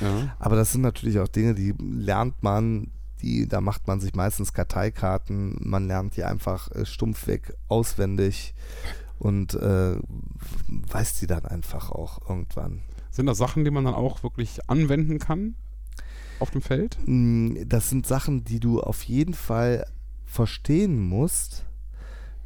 ja. 0.00 0.36
Aber 0.38 0.56
das 0.56 0.72
sind 0.72 0.82
natürlich 0.82 1.18
auch 1.20 1.28
Dinge, 1.28 1.54
die 1.54 1.74
lernt 1.78 2.42
man, 2.42 2.88
die, 3.22 3.46
da 3.48 3.60
macht 3.60 3.86
man 3.86 4.00
sich 4.00 4.14
meistens 4.14 4.52
Karteikarten, 4.52 5.56
man 5.60 5.86
lernt 5.86 6.16
die 6.16 6.24
einfach 6.24 6.70
äh, 6.72 6.84
stumpf 6.84 7.26
weg 7.26 7.54
auswendig 7.68 8.54
und 9.18 9.54
äh, 9.54 9.96
weiß 10.68 11.18
die 11.20 11.26
dann 11.26 11.44
einfach 11.44 11.90
auch 11.90 12.28
irgendwann. 12.28 12.82
Sind 13.10 13.26
das 13.26 13.38
Sachen, 13.38 13.64
die 13.64 13.70
man 13.70 13.84
dann 13.84 13.94
auch 13.94 14.22
wirklich 14.22 14.68
anwenden 14.68 15.18
kann 15.18 15.54
auf 16.40 16.50
dem 16.50 16.62
Feld? 16.62 16.98
Mm, 17.06 17.56
Das 17.66 17.90
sind 17.90 18.06
Sachen, 18.06 18.44
die 18.44 18.60
du 18.60 18.80
auf 18.80 19.02
jeden 19.04 19.34
Fall 19.34 19.86
verstehen 20.24 21.00
musst, 21.00 21.64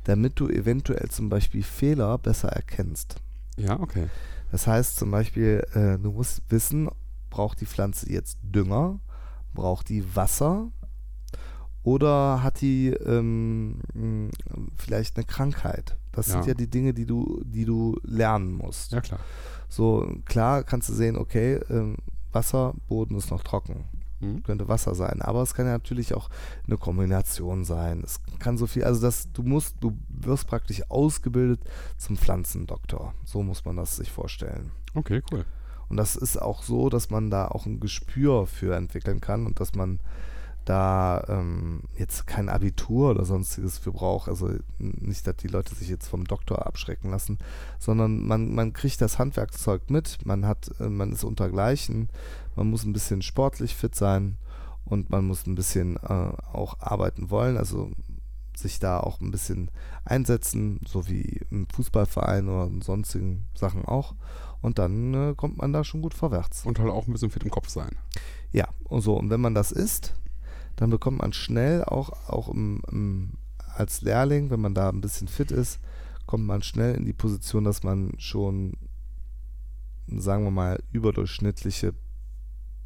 damit 0.04 0.40
du 0.40 0.48
eventuell 0.48 1.08
zum 1.10 1.28
Beispiel 1.28 1.62
Fehler 1.62 2.16
besser 2.18 2.48
erkennst. 2.48 3.16
Ja, 3.56 3.78
okay. 3.78 4.08
Das 4.50 4.66
heißt 4.66 4.96
zum 4.96 5.10
Beispiel, 5.10 5.66
äh, 5.74 5.98
du 5.98 6.12
musst 6.12 6.42
wissen, 6.48 6.88
braucht 7.30 7.60
die 7.60 7.66
Pflanze 7.66 8.10
jetzt 8.10 8.38
Dünger, 8.42 8.98
braucht 9.54 9.88
die 9.88 10.16
Wasser 10.16 10.70
oder 11.82 12.42
hat 12.42 12.60
die 12.60 12.88
ähm, 12.90 13.80
mh, 13.94 14.30
vielleicht 14.76 15.16
eine 15.16 15.26
Krankheit? 15.26 15.96
Das 16.12 16.26
sind 16.26 16.42
Ja. 16.42 16.48
ja 16.48 16.54
die 16.54 16.68
Dinge, 16.68 16.92
die 16.94 17.06
du, 17.06 17.42
die 17.44 17.64
du 17.64 17.98
lernen 18.02 18.52
musst. 18.52 18.92
Ja, 18.92 19.00
klar. 19.00 19.20
So 19.68 20.14
klar 20.26 20.62
kannst 20.64 20.88
du 20.88 20.92
sehen, 20.92 21.16
okay, 21.16 21.54
ähm, 21.70 21.96
Wasser, 22.32 22.74
Boden 22.88 23.16
ist 23.16 23.30
noch 23.30 23.42
trocken. 23.42 23.84
Hm? 24.20 24.42
Könnte 24.42 24.68
Wasser 24.68 24.94
sein, 24.94 25.20
aber 25.20 25.42
es 25.42 25.54
kann 25.54 25.66
ja 25.66 25.72
natürlich 25.72 26.14
auch 26.14 26.28
eine 26.66 26.76
Kombination 26.76 27.64
sein. 27.64 28.02
Es 28.04 28.20
kann 28.38 28.56
so 28.56 28.66
viel, 28.66 28.84
also 28.84 29.00
das, 29.00 29.32
du 29.32 29.42
musst, 29.42 29.76
du 29.80 29.96
wirst 30.08 30.46
praktisch 30.46 30.82
ausgebildet 30.90 31.60
zum 31.98 32.16
Pflanzendoktor. 32.16 33.14
So 33.24 33.42
muss 33.42 33.64
man 33.64 33.76
das 33.76 33.96
sich 33.96 34.10
vorstellen. 34.10 34.70
Okay, 34.94 35.22
cool. 35.32 35.44
Und 35.88 35.96
das 35.96 36.16
ist 36.16 36.40
auch 36.40 36.62
so, 36.62 36.88
dass 36.88 37.10
man 37.10 37.30
da 37.30 37.48
auch 37.48 37.66
ein 37.66 37.80
Gespür 37.80 38.46
für 38.46 38.76
entwickeln 38.76 39.20
kann 39.20 39.44
und 39.46 39.58
dass 39.60 39.74
man 39.74 39.98
da 40.64 41.24
ähm, 41.28 41.82
jetzt 41.96 42.26
kein 42.26 42.48
Abitur 42.48 43.10
oder 43.10 43.24
sonstiges 43.24 43.78
für 43.78 43.92
braucht. 43.92 44.28
Also 44.28 44.50
nicht, 44.78 45.26
dass 45.26 45.36
die 45.36 45.48
Leute 45.48 45.74
sich 45.74 45.88
jetzt 45.88 46.08
vom 46.08 46.24
Doktor 46.24 46.66
abschrecken 46.66 47.10
lassen, 47.10 47.38
sondern 47.78 48.26
man, 48.26 48.54
man 48.54 48.72
kriegt 48.72 49.00
das 49.00 49.18
Handwerkszeug 49.18 49.90
mit, 49.90 50.18
man 50.24 50.46
hat, 50.46 50.70
äh, 50.80 50.88
man 50.88 51.12
ist 51.12 51.24
untergleichen, 51.24 52.08
man 52.56 52.68
muss 52.70 52.84
ein 52.84 52.92
bisschen 52.92 53.22
sportlich 53.22 53.74
fit 53.74 53.94
sein 53.94 54.36
und 54.84 55.10
man 55.10 55.26
muss 55.26 55.46
ein 55.46 55.54
bisschen 55.54 55.96
äh, 55.96 56.32
auch 56.52 56.78
arbeiten 56.80 57.30
wollen, 57.30 57.56
also 57.56 57.90
sich 58.54 58.78
da 58.78 59.00
auch 59.00 59.20
ein 59.20 59.30
bisschen 59.30 59.70
einsetzen, 60.04 60.80
so 60.86 61.08
wie 61.08 61.40
im 61.50 61.66
Fußballverein 61.68 62.48
oder 62.48 62.66
in 62.66 62.82
sonstigen 62.82 63.46
Sachen 63.54 63.84
auch. 63.84 64.14
Und 64.60 64.78
dann 64.78 65.14
äh, 65.14 65.34
kommt 65.34 65.58
man 65.58 65.72
da 65.72 65.82
schon 65.82 66.02
gut 66.02 66.14
vorwärts. 66.14 66.64
Und 66.64 66.78
halt 66.78 66.90
auch 66.90 67.06
ein 67.06 67.12
bisschen 67.12 67.30
fit 67.30 67.42
im 67.42 67.50
Kopf 67.50 67.68
sein. 67.68 67.96
Ja, 68.52 68.68
und 68.84 69.00
so. 69.00 69.16
Und 69.16 69.30
wenn 69.30 69.40
man 69.40 69.54
das 69.54 69.72
ist, 69.72 70.14
dann 70.82 70.90
bekommt 70.90 71.18
man 71.18 71.32
schnell 71.32 71.84
auch, 71.84 72.10
auch 72.28 72.48
im, 72.48 72.82
im, 72.90 73.34
als 73.76 74.02
Lehrling, 74.02 74.50
wenn 74.50 74.60
man 74.60 74.74
da 74.74 74.88
ein 74.88 75.00
bisschen 75.00 75.28
fit 75.28 75.52
ist, 75.52 75.78
kommt 76.26 76.44
man 76.44 76.60
schnell 76.60 76.96
in 76.96 77.04
die 77.04 77.12
Position, 77.12 77.62
dass 77.62 77.84
man 77.84 78.14
schon, 78.18 78.76
sagen 80.08 80.42
wir 80.42 80.50
mal, 80.50 80.82
überdurchschnittliche 80.90 81.94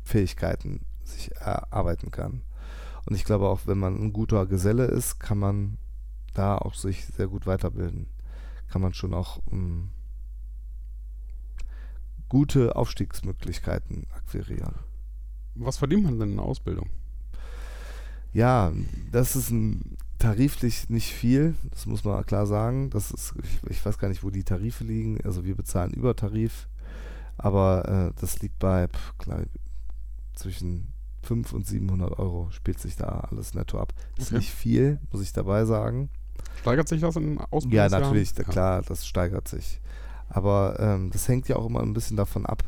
Fähigkeiten 0.02 0.84
sich 1.04 1.34
erarbeiten 1.36 2.10
kann. 2.10 2.42
Und 3.06 3.16
ich 3.16 3.24
glaube 3.24 3.48
auch, 3.48 3.60
wenn 3.64 3.78
man 3.78 3.96
ein 3.96 4.12
guter 4.12 4.44
Geselle 4.44 4.84
ist, 4.84 5.18
kann 5.18 5.38
man 5.38 5.78
da 6.34 6.58
auch 6.58 6.74
sich 6.74 7.06
sehr 7.06 7.28
gut 7.28 7.46
weiterbilden. 7.46 8.08
Kann 8.68 8.82
man 8.82 8.92
schon 8.92 9.14
auch 9.14 9.40
ähm, 9.50 9.88
gute 12.28 12.76
Aufstiegsmöglichkeiten 12.76 14.06
akquirieren. 14.14 14.74
Was 15.54 15.78
verdient 15.78 16.04
man 16.04 16.18
denn 16.18 16.32
in 16.32 16.36
der 16.36 16.44
Ausbildung? 16.44 16.90
Ja, 18.32 18.72
das 19.12 19.36
ist 19.36 19.50
ein, 19.50 19.96
tariflich 20.18 20.88
nicht 20.88 21.12
viel, 21.12 21.54
das 21.70 21.86
muss 21.86 22.04
man 22.04 22.24
klar 22.26 22.46
sagen. 22.46 22.90
Das 22.90 23.10
ist, 23.10 23.34
ich, 23.42 23.70
ich 23.70 23.84
weiß 23.86 23.98
gar 23.98 24.08
nicht, 24.08 24.22
wo 24.24 24.30
die 24.30 24.44
Tarife 24.44 24.84
liegen. 24.84 25.18
Also 25.24 25.44
wir 25.44 25.54
bezahlen 25.56 25.92
über 25.92 26.14
Tarif, 26.16 26.68
aber 27.38 28.10
äh, 28.14 28.20
das 28.20 28.40
liegt 28.40 28.58
bei 28.58 28.88
pf, 28.88 29.18
klar, 29.18 29.42
zwischen 30.34 30.88
500 31.22 31.52
und 31.54 31.66
700 31.66 32.18
Euro 32.18 32.48
spielt 32.50 32.78
sich 32.78 32.96
da 32.96 33.06
alles 33.30 33.54
netto 33.54 33.78
ab. 33.80 33.92
Ist 34.16 34.28
Okay. 34.28 34.36
nicht 34.36 34.52
viel, 34.52 35.00
muss 35.12 35.22
ich 35.22 35.32
dabei 35.32 35.64
sagen. 35.64 36.08
Steigert 36.60 36.88
sich 36.88 37.00
das 37.00 37.16
in 37.16 37.36
Ja, 37.36 37.46
Ausbildungsjahren? 37.50 38.02
natürlich, 38.02 38.34
da- 38.34 38.44
klar, 38.44 38.82
das 38.82 39.06
steigert 39.06 39.48
sich. 39.48 39.80
Aber 40.28 40.76
ähm, 40.80 41.10
das 41.10 41.28
hängt 41.28 41.48
ja 41.48 41.56
auch 41.56 41.66
immer 41.66 41.80
ein 41.82 41.92
bisschen 41.94 42.16
davon 42.16 42.46
ab, 42.46 42.64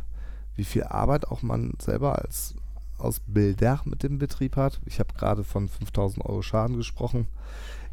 wie 0.54 0.64
viel 0.64 0.84
Arbeit 0.84 1.26
auch 1.28 1.42
man 1.42 1.72
selber 1.80 2.18
als 2.18 2.54
Ausbilder 2.98 3.80
mit 3.84 4.02
dem 4.02 4.18
Betrieb 4.18 4.56
hat. 4.56 4.80
Ich 4.84 4.98
habe 5.00 5.14
gerade 5.14 5.44
von 5.44 5.68
5000 5.68 6.24
Euro 6.24 6.42
Schaden 6.42 6.76
gesprochen. 6.76 7.26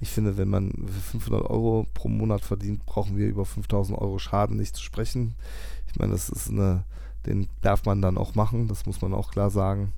Ich 0.01 0.09
finde, 0.09 0.37
wenn 0.37 0.49
man 0.49 0.71
500 1.11 1.49
Euro 1.49 1.87
pro 1.93 2.09
Monat 2.09 2.41
verdient, 2.41 2.85
brauchen 2.85 3.17
wir 3.17 3.27
über 3.27 3.45
5000 3.45 3.97
Euro 3.97 4.19
Schaden 4.19 4.57
nicht 4.57 4.75
zu 4.75 4.83
sprechen. 4.83 5.35
Ich 5.87 5.97
meine, 5.97 6.11
das 6.11 6.29
ist 6.29 6.49
eine, 6.49 6.83
den 7.25 7.47
darf 7.61 7.85
man 7.85 8.01
dann 8.01 8.17
auch 8.17 8.35
machen, 8.35 8.67
das 8.67 8.85
muss 8.85 9.01
man 9.01 9.13
auch 9.13 9.31
klar 9.31 9.49
sagen. 9.49 9.93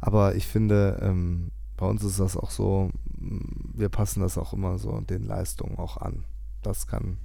Aber 0.00 0.34
ich 0.34 0.46
finde, 0.46 1.00
ähm, 1.02 1.50
bei 1.76 1.86
uns 1.86 2.04
ist 2.04 2.20
das 2.20 2.36
auch 2.36 2.50
so, 2.50 2.90
wir 3.16 3.88
passen 3.88 4.20
das 4.20 4.38
auch 4.38 4.52
immer 4.52 4.78
so 4.78 5.00
den 5.00 5.24
Leistungen 5.24 5.78
auch 5.78 5.96
an. 5.96 6.24
Das 6.62 6.86
kann 6.86 7.18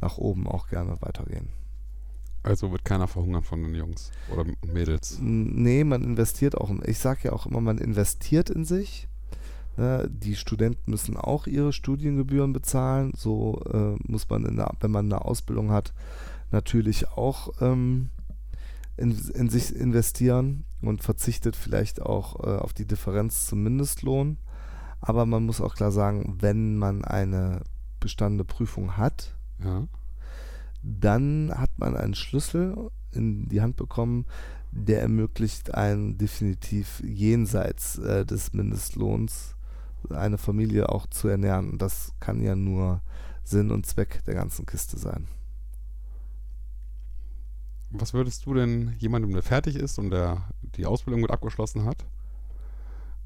nach 0.00 0.18
oben 0.18 0.46
auch 0.46 0.68
gerne 0.68 1.00
weitergehen. 1.00 1.48
Also 2.44 2.70
wird 2.70 2.84
keiner 2.84 3.08
verhungern 3.08 3.42
von 3.42 3.62
den 3.62 3.74
Jungs 3.74 4.12
oder 4.30 4.44
Mädels. 4.66 5.18
Nee, 5.20 5.82
man 5.82 6.04
investiert 6.04 6.56
auch. 6.56 6.70
Ich 6.84 6.98
sage 6.98 7.20
ja 7.24 7.32
auch 7.32 7.46
immer, 7.46 7.62
man 7.62 7.78
investiert 7.78 8.50
in 8.50 8.66
sich. 8.66 9.08
Ne? 9.78 10.08
Die 10.10 10.36
Studenten 10.36 10.90
müssen 10.90 11.16
auch 11.16 11.46
ihre 11.46 11.72
Studiengebühren 11.72 12.52
bezahlen. 12.52 13.12
So 13.16 13.62
äh, 13.72 13.96
muss 14.06 14.28
man, 14.28 14.56
der, 14.56 14.70
wenn 14.80 14.90
man 14.90 15.06
eine 15.06 15.24
Ausbildung 15.24 15.70
hat, 15.70 15.94
natürlich 16.50 17.08
auch 17.08 17.62
ähm, 17.62 18.10
in, 18.98 19.18
in, 19.34 19.48
sich 19.48 19.74
investieren 19.74 20.66
und 20.82 21.02
verzichtet 21.02 21.56
vielleicht 21.56 22.02
auch 22.02 22.40
äh, 22.44 22.58
auf 22.58 22.74
die 22.74 22.86
Differenz 22.86 23.46
zum 23.46 23.62
Mindestlohn. 23.62 24.36
Aber 25.00 25.24
man 25.24 25.44
muss 25.44 25.62
auch 25.62 25.74
klar 25.74 25.92
sagen, 25.92 26.36
wenn 26.40 26.76
man 26.76 27.04
eine 27.06 27.62
bestandene 28.00 28.44
Prüfung 28.44 28.98
hat, 28.98 29.34
Ja. 29.64 29.86
Dann 30.84 31.50
hat 31.54 31.78
man 31.78 31.96
einen 31.96 32.14
Schlüssel 32.14 32.90
in 33.12 33.48
die 33.48 33.62
Hand 33.62 33.76
bekommen, 33.76 34.26
der 34.70 35.00
ermöglicht 35.00 35.74
einen 35.74 36.18
definitiv 36.18 37.00
jenseits 37.04 37.98
äh, 37.98 38.26
des 38.26 38.52
Mindestlohns 38.52 39.56
eine 40.10 40.36
Familie 40.36 40.90
auch 40.90 41.06
zu 41.06 41.28
ernähren. 41.28 41.70
Und 41.70 41.80
das 41.80 42.12
kann 42.20 42.42
ja 42.42 42.54
nur 42.54 43.00
Sinn 43.44 43.70
und 43.70 43.86
Zweck 43.86 44.22
der 44.26 44.34
ganzen 44.34 44.66
Kiste 44.66 44.98
sein. 44.98 45.28
Was 47.90 48.12
würdest 48.12 48.44
du 48.44 48.54
denn 48.54 48.94
jemandem, 48.98 49.32
der 49.32 49.42
fertig 49.42 49.76
ist 49.76 49.98
und 49.98 50.10
der 50.10 50.48
die 50.76 50.84
Ausbildung 50.84 51.22
mit 51.22 51.30
abgeschlossen 51.30 51.84
hat, 51.84 52.04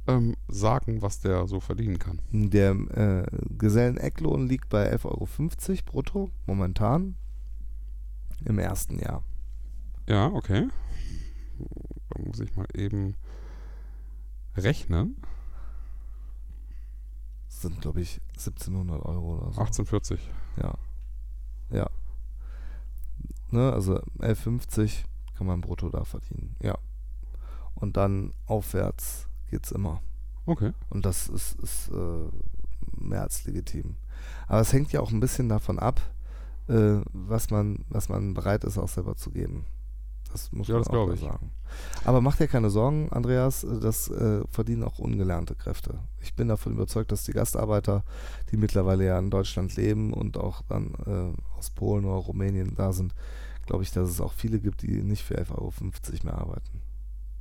ähm, 0.06 0.36
sagen, 0.46 1.00
was 1.00 1.20
der 1.20 1.46
so 1.46 1.58
verdienen 1.58 1.98
kann? 1.98 2.20
Der 2.30 2.70
äh, 2.72 3.26
Gesellenecklohn 3.56 4.46
liegt 4.46 4.68
bei 4.68 4.92
11,50 4.94 5.04
Euro 5.06 5.82
brutto 5.86 6.30
momentan 6.46 7.16
im 8.44 8.58
ersten 8.58 8.98
Jahr. 8.98 9.22
Ja, 10.06 10.26
okay. 10.28 10.68
Da 12.10 12.22
muss 12.22 12.40
ich 12.40 12.54
mal 12.56 12.66
eben 12.74 13.16
rechnen. 14.56 15.16
Das 17.46 17.62
sind, 17.62 17.80
glaube 17.80 18.00
ich, 18.00 18.20
1700 18.36 19.04
Euro 19.04 19.36
oder 19.36 19.52
so. 19.52 19.60
1840. 19.60 20.20
Ja. 20.56 20.74
Ja. 21.70 21.90
Ne, 23.50 23.72
also 23.72 23.96
11,50 24.18 25.04
kann 25.36 25.46
man 25.46 25.60
brutto 25.60 25.88
da 25.88 26.04
verdienen. 26.04 26.56
Ja. 26.62 26.78
Und 27.74 27.96
dann 27.96 28.32
aufwärts 28.46 29.28
geht's 29.50 29.72
immer. 29.72 30.02
Okay. 30.46 30.72
Und 30.90 31.06
das 31.06 31.28
ist, 31.28 31.58
ist 31.60 31.90
äh, 31.90 32.28
mehr 32.96 33.22
als 33.22 33.44
legitim. 33.44 33.96
Aber 34.46 34.60
es 34.60 34.72
hängt 34.72 34.92
ja 34.92 35.00
auch 35.00 35.10
ein 35.10 35.20
bisschen 35.20 35.48
davon 35.48 35.78
ab, 35.78 36.00
äh, 36.68 37.00
was, 37.12 37.50
man, 37.50 37.84
was 37.88 38.08
man 38.08 38.34
bereit 38.34 38.64
ist, 38.64 38.78
auch 38.78 38.88
selber 38.88 39.16
zu 39.16 39.30
geben. 39.30 39.64
Das 40.30 40.52
muss 40.52 40.68
Ja, 40.68 40.74
man 40.74 40.82
das 40.84 40.92
auch 40.92 41.10
ich. 41.12 41.20
sagen. 41.20 41.50
Aber 42.04 42.20
mach 42.20 42.36
dir 42.36 42.48
keine 42.48 42.68
Sorgen, 42.70 43.08
Andreas, 43.10 43.64
äh, 43.64 43.80
das 43.80 44.08
äh, 44.10 44.42
verdienen 44.50 44.82
auch 44.84 44.98
ungelernte 44.98 45.54
Kräfte. 45.54 46.00
Ich 46.20 46.34
bin 46.34 46.48
davon 46.48 46.72
überzeugt, 46.74 47.12
dass 47.12 47.24
die 47.24 47.32
Gastarbeiter, 47.32 48.04
die 48.50 48.56
mittlerweile 48.58 49.06
ja 49.06 49.18
in 49.18 49.30
Deutschland 49.30 49.74
leben 49.76 50.12
und 50.12 50.36
auch 50.36 50.62
dann 50.68 50.94
äh, 51.06 51.56
aus 51.58 51.70
Polen 51.70 52.04
oder 52.04 52.16
Rumänien 52.16 52.74
da 52.74 52.92
sind, 52.92 53.14
glaube 53.66 53.82
ich, 53.84 53.90
dass 53.92 54.10
es 54.10 54.20
auch 54.20 54.32
viele 54.32 54.60
gibt, 54.60 54.82
die 54.82 55.02
nicht 55.02 55.22
für 55.24 55.38
11,50 55.38 55.52
Euro 55.58 55.72
mehr 56.24 56.38
arbeiten. 56.38 56.82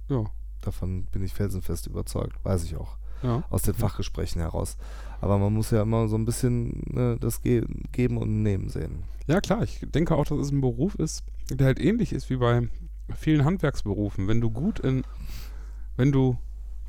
Ja. 0.10 0.24
Davon 0.62 1.06
bin 1.06 1.24
ich 1.24 1.34
felsenfest 1.34 1.88
überzeugt, 1.88 2.44
weiß 2.44 2.64
ich 2.64 2.76
auch 2.78 2.98
Ja. 3.24 3.44
aus 3.50 3.64
den 3.64 3.74
Fachgesprächen 3.74 4.42
heraus. 4.42 4.78
Aber 5.22 5.38
man 5.40 5.54
muss 5.54 5.72
ja 5.72 5.82
immer 5.82 6.08
so 6.08 6.16
ein 6.16 6.26
bisschen 6.26 6.84
ne, 6.86 7.18
das 7.20 7.42
Ge 7.42 7.66
Geben 7.92 8.18
und 8.18 8.44
Nehmen 8.44 8.70
sehen. 8.70 9.04
Ja, 9.26 9.42
klar. 9.42 9.64
Ich 9.64 9.80
denke 9.94 10.16
auch, 10.16 10.26
dass 10.26 10.38
es 10.38 10.52
ein 10.52 10.62
Beruf 10.62 10.96
ist, 10.96 11.24
der 11.52 11.66
halt 11.68 11.80
ähnlich 11.80 12.14
ist 12.14 12.30
wie 12.30 12.38
bei 12.38 12.68
vielen 13.16 13.44
Handwerksberufen. 13.46 14.28
Wenn 14.28 14.40
du 14.42 14.52
gut 14.52 14.80
in, 14.80 15.04
wenn 15.96 16.12
du 16.12 16.38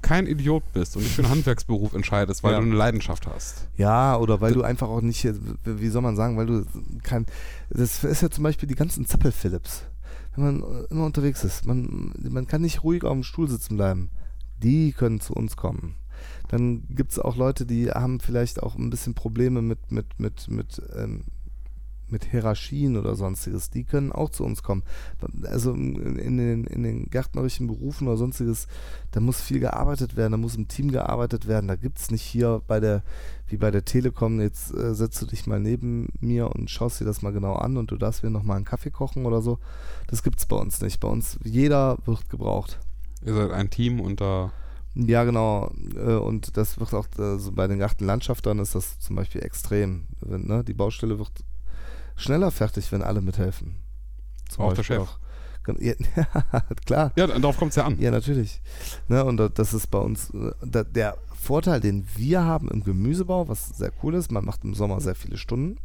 kein 0.03 0.27
Idiot 0.29 0.63
bist 0.75 0.97
und 0.97 1.03
dich 1.05 1.13
für 1.13 1.23
einen 1.23 1.31
Handwerksberuf 1.33 1.93
entscheidest, 1.95 2.45
weil 2.45 2.53
Ja. 2.53 2.61
du 2.61 2.67
eine 2.67 2.75
Leidenschaft 2.77 3.27
hast. 3.27 3.67
Ja, 3.77 4.17
oder 4.17 4.41
weil 4.41 4.53
du 4.53 4.63
einfach 4.63 4.89
auch 4.89 5.01
nicht, 5.01 5.27
wie 5.65 5.89
soll 5.89 6.03
man 6.03 6.15
sagen, 6.15 6.37
weil 6.37 6.47
du 6.47 6.65
kein, 7.03 7.27
das 7.71 8.05
ist 8.05 8.23
ja 8.23 8.31
zum 8.31 8.45
Beispiel 8.45 8.69
die 8.69 8.77
ganzen 8.77 9.07
Zappel-Philips. 9.07 9.85
Wenn 10.37 10.45
man 10.45 10.63
äh, 10.63 10.85
immer 10.91 11.05
unterwegs 11.07 11.43
ist, 11.43 11.67
man, 11.67 12.13
man 12.31 12.47
kann 12.47 12.61
nicht 12.63 12.85
ruhig 12.85 13.03
auf 13.03 13.13
dem 13.13 13.25
Stuhl 13.25 13.49
sitzen 13.49 13.77
bleiben. 13.77 14.11
Die 14.63 14.93
können 14.93 15.19
zu 15.21 15.33
uns 15.35 15.57
kommen. 15.57 15.95
Dann 16.49 16.85
gibt 16.91 17.13
es 17.13 17.19
auch 17.19 17.37
Leute, 17.37 17.67
die 17.67 17.91
haben 17.91 18.21
vielleicht 18.21 18.63
auch 18.63 18.77
ein 18.77 18.91
bisschen 18.91 19.15
Probleme 19.15 19.63
mit, 19.63 19.91
mit, 19.91 20.19
mit, 20.19 20.49
mit, 20.49 20.83
ähm, 20.97 21.25
mit 22.11 22.25
Hierarchien 22.25 22.97
oder 22.97 23.15
sonstiges. 23.15 23.71
Die 23.71 23.85
können 23.85 24.13
auch 24.13 24.31
zu 24.31 24.45
uns 24.45 24.63
kommen. 24.63 24.83
Also 25.45 25.73
in, 25.73 26.39
den, 26.39 26.65
in 26.65 26.83
den 26.83 27.11
gärtnerischen 27.11 27.67
Berufen 27.67 28.09
oder 28.09 28.17
sonstiges, 28.17 28.67
da 29.11 29.21
muss 29.21 29.41
viel 29.41 29.61
gearbeitet 29.61 30.17
werden, 30.17 30.33
da 30.33 30.39
muss 30.39 30.57
im 30.57 30.69
Team 30.69 30.91
gearbeitet 30.91 31.47
werden. 31.47 31.69
Da 31.69 31.77
gibt 31.77 31.99
es 31.99 32.11
nicht 32.11 32.23
hier 32.23 32.63
bei 32.67 32.81
der, 32.81 33.03
wie 33.47 33.57
bei 33.57 33.71
der 33.71 33.85
Telekom, 33.85 34.41
jetzt 34.41 34.75
äh, 34.75 34.95
setzt 34.95 35.21
du 35.23 35.27
dich 35.27 35.47
mal 35.47 35.61
neben 35.61 36.09
mir 36.21 36.55
und 36.55 36.71
schaust 36.71 37.01
dir 37.01 37.05
das 37.05 37.23
mal 37.23 37.33
genau 37.33 37.55
an 37.55 37.77
und 37.77 37.91
du 37.91 37.97
darfst 37.97 38.23
mir 38.23 38.31
nochmal 38.31 38.57
einen 38.57 38.65
Kaffee 38.65 38.91
kochen 38.91 39.27
oder 39.27 39.43
so. 39.43 39.59
Das 40.07 40.23
gibt 40.23 40.39
es 40.39 40.47
bei 40.47 40.57
uns 40.57 40.81
nicht. 40.81 41.01
Bei 41.01 41.09
uns, 41.09 41.39
jeder 41.45 41.99
wird 42.05 42.29
gebraucht. 42.31 42.79
Ihr 43.25 43.35
seid 43.35 43.51
ein 43.51 43.71
Team 43.71 44.01
und 44.01 44.21
da. 44.21 44.53
Ja, 44.95 45.25
genau. 45.25 45.71
Äh, 45.97 46.15
Und 46.15 46.57
das 46.57 46.79
wird 46.81 46.93
auch 46.95 47.07
äh, 47.19 47.39
so 47.39 47.53
bei 47.53 47.67
den 47.67 47.79
Gartenlandschaftern 47.79 48.59
ist 48.59 48.75
das 48.75 48.99
zum 48.99 49.17
Beispiel 49.17 49.43
extrem. 49.43 50.07
Wenn, 50.21 50.47
ne, 50.47 50.65
die 50.65 50.75
Baustelle 50.75 51.19
wird 51.19 51.31
schneller 52.17 52.51
fertig, 52.51 52.91
wenn 52.93 53.03
alle 53.03 53.21
mithelfen. 53.21 53.77
Zum 54.49 54.65
Auch 54.65 54.71
der 54.73 54.79
Beispiel 54.79 54.97
Chef. 54.97 55.09
Auch, 55.09 55.19
ja, 55.81 55.93
klar. 56.87 57.13
Ja, 57.17 57.27
darauf 57.27 57.59
kommt 57.59 57.71
es 57.71 57.77
ja 57.77 57.85
an. 57.85 58.01
Ja, 58.01 58.11
natürlich. 58.11 58.61
Ne, 59.09 59.25
und 59.25 59.37
da- 59.37 59.49
das 59.51 59.75
ist 59.75 59.89
bei 59.89 59.99
uns 59.99 60.31
äh, 60.31 60.85
der 60.93 61.17
Vorteil, 61.41 61.81
den 61.81 62.07
wir 62.17 62.43
haben 62.45 62.69
im 62.71 62.83
Gemüsebau, 62.83 63.49
was 63.49 63.69
sehr 63.77 63.93
cool 64.03 64.15
ist. 64.15 64.33
Man 64.33 64.45
macht 64.45 64.65
im 64.65 64.75
Sommer 64.75 65.01
sehr 65.01 65.15
viele 65.15 65.37
Stunden 65.37 65.77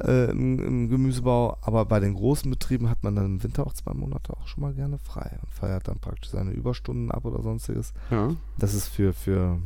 äh, 0.00 0.30
im, 0.30 0.58
im 0.58 0.88
Gemüsebau, 0.88 1.56
aber 1.60 1.84
bei 1.84 2.00
den 2.00 2.14
großen 2.14 2.50
Betrieben 2.50 2.88
hat 2.88 3.02
man 3.02 3.14
dann 3.14 3.26
im 3.26 3.42
Winter 3.42 3.66
auch 3.66 3.72
zwei 3.74 3.94
Monate 3.94 4.36
auch 4.36 4.46
schon 4.46 4.62
mal 4.62 4.74
gerne 4.74 4.98
frei 4.98 5.38
und 5.42 5.50
feiert 5.50 5.88
dann 5.88 5.98
praktisch 5.98 6.30
seine 6.30 6.52
Überstunden 6.52 7.10
ab 7.10 7.24
oder 7.24 7.42
sonstiges. 7.42 7.92
Ja. 8.10 8.34
Das 8.58 8.74
ist 8.74 8.88
für, 8.88 9.12
für, 9.12 9.60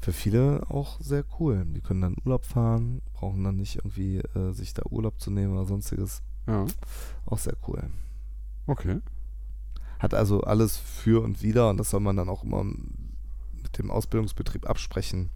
für 0.00 0.12
viele 0.12 0.62
auch 0.68 1.00
sehr 1.00 1.24
cool. 1.38 1.64
Die 1.66 1.80
können 1.80 2.02
dann 2.02 2.16
Urlaub 2.24 2.44
fahren, 2.44 3.02
brauchen 3.14 3.44
dann 3.44 3.56
nicht 3.56 3.76
irgendwie 3.76 4.18
äh, 4.18 4.52
sich 4.52 4.74
da 4.74 4.82
Urlaub 4.88 5.20
zu 5.20 5.30
nehmen 5.30 5.52
oder 5.54 5.66
sonstiges. 5.66 6.22
Ja. 6.46 6.66
Auch 7.26 7.38
sehr 7.38 7.56
cool. 7.68 7.82
Okay. 8.66 9.00
Hat 9.98 10.14
also 10.14 10.42
alles 10.42 10.76
für 10.76 11.22
und 11.22 11.42
wider 11.42 11.70
und 11.70 11.76
das 11.76 11.90
soll 11.90 12.00
man 12.00 12.16
dann 12.16 12.28
auch 12.28 12.42
immer 12.44 12.64
mit 12.64 13.78
dem 13.78 13.90
Ausbildungsbetrieb 13.90 14.68
absprechen. 14.68 15.30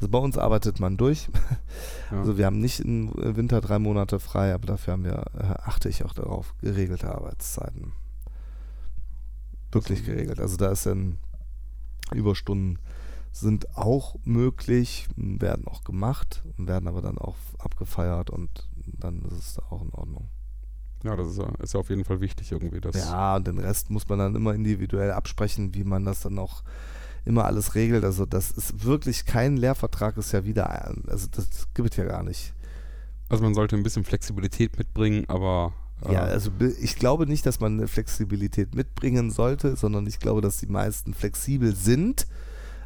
Also 0.00 0.08
bei 0.08 0.18
uns 0.18 0.38
arbeitet 0.38 0.80
man 0.80 0.96
durch. 0.96 1.28
Ja. 2.10 2.18
Also 2.18 2.36
wir 2.36 2.46
haben 2.46 2.58
nicht 2.58 2.80
im 2.80 3.12
Winter 3.14 3.60
drei 3.60 3.78
Monate 3.78 4.18
frei, 4.18 4.52
aber 4.52 4.66
dafür 4.66 4.94
haben 4.94 5.04
wir, 5.04 5.26
äh, 5.38 5.54
achte 5.62 5.88
ich 5.88 6.04
auch 6.04 6.12
darauf, 6.12 6.54
geregelte 6.60 7.14
Arbeitszeiten. 7.14 7.92
Wirklich 9.70 10.04
geregelt. 10.04 10.40
Also 10.40 10.56
da 10.56 10.72
ist 10.72 10.86
dann 10.86 11.18
Überstunden 12.12 12.80
sind 13.32 13.76
auch 13.76 14.16
möglich, 14.24 15.06
werden 15.16 15.68
auch 15.68 15.84
gemacht, 15.84 16.42
werden 16.56 16.88
aber 16.88 17.00
dann 17.00 17.18
auch 17.18 17.36
abgefeiert 17.58 18.30
und 18.30 18.68
dann 18.86 19.22
ist 19.22 19.38
es 19.38 19.54
da 19.54 19.62
auch 19.70 19.82
in 19.82 19.90
Ordnung. 19.90 20.28
ja, 21.04 21.14
das 21.14 21.28
ist 21.28 21.38
ja, 21.38 21.48
ist 21.60 21.74
ja 21.74 21.80
auf 21.80 21.90
jeden 21.90 22.04
Fall 22.04 22.20
wichtig 22.20 22.50
irgendwie. 22.50 22.80
Dass, 22.80 22.96
Ja, 22.96 23.36
und 23.36 23.46
den 23.46 23.58
Rest 23.58 23.90
muss 23.90 24.08
man 24.08 24.18
dann 24.18 24.34
immer 24.34 24.54
individuell 24.54 25.12
absprechen, 25.12 25.74
wie 25.74 25.84
man 25.84 26.04
das 26.04 26.22
dann 26.22 26.38
auch 26.38 26.62
immer 27.24 27.44
alles 27.44 27.74
regelt. 27.74 28.04
Also 28.04 28.26
das 28.26 28.50
ist 28.50 28.84
wirklich 28.84 29.24
kein 29.26 29.56
Lehrvertrag, 29.56 30.16
ist 30.16 30.32
ja 30.32 30.44
wieder, 30.44 30.94
also 31.08 31.26
das 31.30 31.68
gibt 31.74 31.90
es 31.92 31.96
ja 31.96 32.04
gar 32.04 32.22
nicht. 32.22 32.54
Also 33.28 33.42
man 33.44 33.54
sollte 33.54 33.76
ein 33.76 33.82
bisschen 33.82 34.04
Flexibilität 34.04 34.76
mitbringen, 34.78 35.24
aber 35.28 35.72
äh, 36.04 36.12
Ja, 36.14 36.22
also 36.22 36.50
ich 36.80 36.96
glaube 36.96 37.26
nicht, 37.26 37.46
dass 37.46 37.60
man 37.60 37.74
eine 37.74 37.88
Flexibilität 37.88 38.74
mitbringen 38.74 39.30
sollte, 39.30 39.76
sondern 39.76 40.06
ich 40.06 40.18
glaube, 40.18 40.40
dass 40.40 40.58
die 40.58 40.66
meisten 40.66 41.14
flexibel 41.14 41.74
sind. 41.76 42.26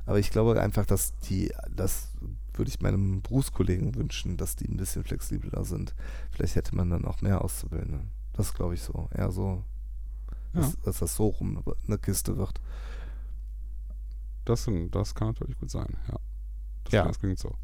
Aber 0.07 0.19
ich 0.19 0.31
glaube 0.31 0.61
einfach, 0.61 0.85
dass 0.85 1.17
die, 1.21 1.51
das 1.75 2.09
würde 2.53 2.69
ich 2.69 2.81
meinem 2.81 3.23
Berufskollegen 3.23 3.95
wünschen, 3.95 4.37
dass 4.37 4.55
die 4.55 4.69
ein 4.69 4.77
bisschen 4.77 5.03
flexibler 5.03 5.65
sind. 5.65 5.95
Vielleicht 6.31 6.57
hätte 6.57 6.77
man 6.77 6.91
dann 6.91 7.07
auch 7.07 7.23
mehr 7.23 7.43
Auszubildende. 7.43 8.01
Das 8.35 8.53
glaube 8.53 8.75
ich 8.75 8.83
so. 8.83 9.09
Eher 9.15 9.31
so, 9.33 9.65
Ja. 10.53 10.61
dass, 10.61 10.79
dass 10.83 10.99
das 10.99 11.17
so 11.17 11.29
rum 11.29 11.63
eine 11.87 11.97
Kiste 11.99 12.37
wird. 12.37 12.61
Das, 14.45 14.69
das 14.91 15.15
kann 15.15 15.29
natürlich 15.29 15.59
gut 15.59 15.71
sein, 15.71 15.97
ja. 16.09 16.17
Das, 16.85 16.93
Ja. 16.93 17.05
das 17.07 17.19
klingt 17.19 17.39
so. 17.39 17.55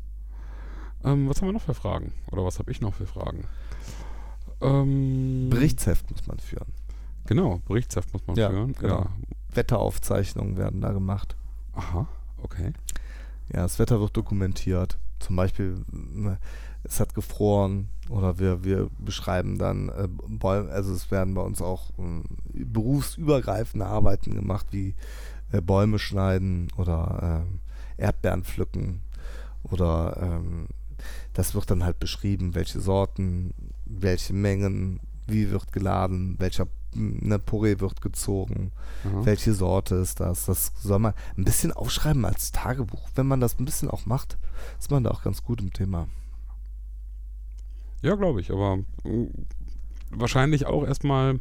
Ähm, 1.05 1.29
was 1.29 1.41
haben 1.41 1.49
wir 1.49 1.53
noch 1.53 1.63
für 1.63 1.75
Fragen? 1.75 2.13
Oder 2.31 2.45
was 2.45 2.59
habe 2.59 2.71
ich 2.71 2.81
noch 2.81 2.95
für 2.95 3.07
Fragen? 3.07 3.45
Ähm, 4.61 5.49
Berichtsheft 5.51 6.11
muss 6.11 6.27
man 6.27 6.39
führen. 6.39 6.73
Genau, 7.27 7.61
Berichtsheft 7.67 8.13
muss 8.13 8.27
man 8.27 8.37
Ja, 8.37 8.51
führen. 8.51 8.73
genau. 8.79 9.01
Ja. 9.03 9.11
Wetteraufzeichnungen 9.55 10.57
werden 10.57 10.81
da 10.81 10.93
gemacht. 10.93 11.37
Aha, 11.75 12.07
okay. 12.43 12.73
Ja, 13.53 13.63
das 13.63 13.79
Wetter 13.79 14.01
wird 14.01 14.17
dokumentiert. 14.17 14.99
Zum 15.19 15.37
Beispiel, 15.37 15.85
es 16.83 16.99
hat 17.01 17.15
gefroren 17.15 17.89
oder 18.09 18.39
wir, 18.39 18.65
wir 18.65 18.89
beschreiben 18.99 19.59
dann 19.59 19.89
äh, 19.91 20.09
Bäume, 20.29 20.71
also 20.71 20.93
es 20.95 21.11
werden 21.11 21.35
bei 21.35 21.43
uns 21.43 21.61
auch 21.61 21.91
ähm, 21.99 22.25
berufsübergreifende 22.55 23.87
Arbeiten 23.87 24.35
gemacht, 24.35 24.67
wie 24.71 24.95
äh, 25.53 25.61
Bäume 25.61 25.99
schneiden 25.99 26.69
oder 26.77 27.45
ähm, 27.47 27.61
Erdbeeren 27.97 28.45
pflücken 28.45 29.01
oder 29.63 30.17
ähm, 30.21 30.69
das 31.33 31.55
wird 31.55 31.71
dann 31.71 31.85
halt 31.85 31.99
beschrieben, 31.99 32.55
welche 32.55 32.81
Sorten, 32.81 33.55
welche 33.87 34.33
Mengen, 34.33 35.01
wie 35.27 35.51
wird 35.51 35.73
geladen, 35.73 36.37
welcher 36.39 36.67
ne, 36.95 37.39
Porree 37.39 37.79
wird 37.79 38.01
gezogen, 38.01 38.73
Aha. 39.05 39.25
welche 39.25 39.55
Sorte 39.55 39.97
ist 39.97 40.21
das? 40.21 40.47
Das 40.47 40.73
soll 40.81 40.99
man 40.99 41.15
ein 41.37 41.45
bisschen 41.45 41.73
aufschreiben 41.73 42.25
als 42.25 42.53
Tagebuch. 42.53 43.09
Wenn 43.15 43.27
man 43.27 43.41
das 43.41 43.59
ein 43.59 43.65
bisschen 43.65 43.91
auch 43.91 44.07
macht, 44.07 44.39
ist 44.79 44.91
man 44.91 45.05
da 45.05 45.11
auch 45.11 45.23
ganz 45.23 45.43
gut 45.43 45.61
im 45.61 45.73
Thema. 45.73 46.09
Ja, 48.03 48.15
glaube 48.15 48.41
ich, 48.41 48.51
aber 48.51 48.79
mm, 49.05 49.27
wahrscheinlich 50.11 50.67
auch 50.67 50.85
erstmal 50.85 51.39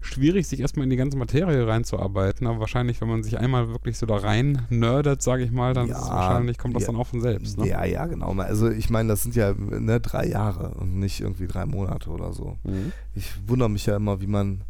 schwierig, 0.00 0.46
sich 0.46 0.60
erstmal 0.60 0.84
in 0.84 0.90
die 0.90 0.96
ganze 0.96 1.16
Materie 1.16 1.66
reinzuarbeiten, 1.66 2.46
aber 2.46 2.60
wahrscheinlich, 2.60 3.00
wenn 3.00 3.08
man 3.08 3.22
sich 3.22 3.38
einmal 3.38 3.68
wirklich 3.68 3.98
so 3.98 4.06
da 4.06 4.16
rein 4.16 4.62
nerdet, 4.70 5.22
sage 5.22 5.42
ich 5.42 5.50
mal, 5.50 5.74
dann 5.74 5.88
Ja, 5.88 5.98
wahrscheinlich 5.98 6.58
kommt 6.58 6.76
das 6.76 6.82
ja. 6.82 6.88
dann 6.88 6.96
auch 6.96 7.06
von 7.06 7.20
selbst. 7.20 7.58
Ne? 7.58 7.68
Ja, 7.68 7.84
ja, 7.84 8.06
genau. 8.06 8.32
Also 8.34 8.70
ich 8.70 8.90
meine, 8.90 9.08
das 9.08 9.22
sind 9.22 9.34
ja 9.34 9.52
ne, 9.54 10.00
drei 10.00 10.26
Jahre 10.26 10.74
und 10.74 10.98
nicht 10.98 11.20
irgendwie 11.20 11.46
drei 11.46 11.66
Monate 11.66 12.10
oder 12.10 12.32
so. 12.32 12.56
Mhm. 12.64 12.92
Ich 13.14 13.32
wundere 13.48 13.70
mich 13.70 13.86
ja 13.86 13.96
immer, 13.96 14.20
wie 14.20 14.26
man 14.26 14.62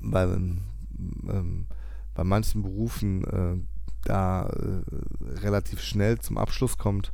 bei, 0.00 0.24
ähm, 0.24 1.66
bei 2.14 2.24
manchen 2.24 2.62
Berufen 2.62 3.24
äh, 3.24 3.56
da 4.04 4.48
äh, 4.48 5.38
relativ 5.40 5.80
schnell 5.80 6.18
zum 6.18 6.38
Abschluss 6.38 6.78
kommt. 6.78 7.12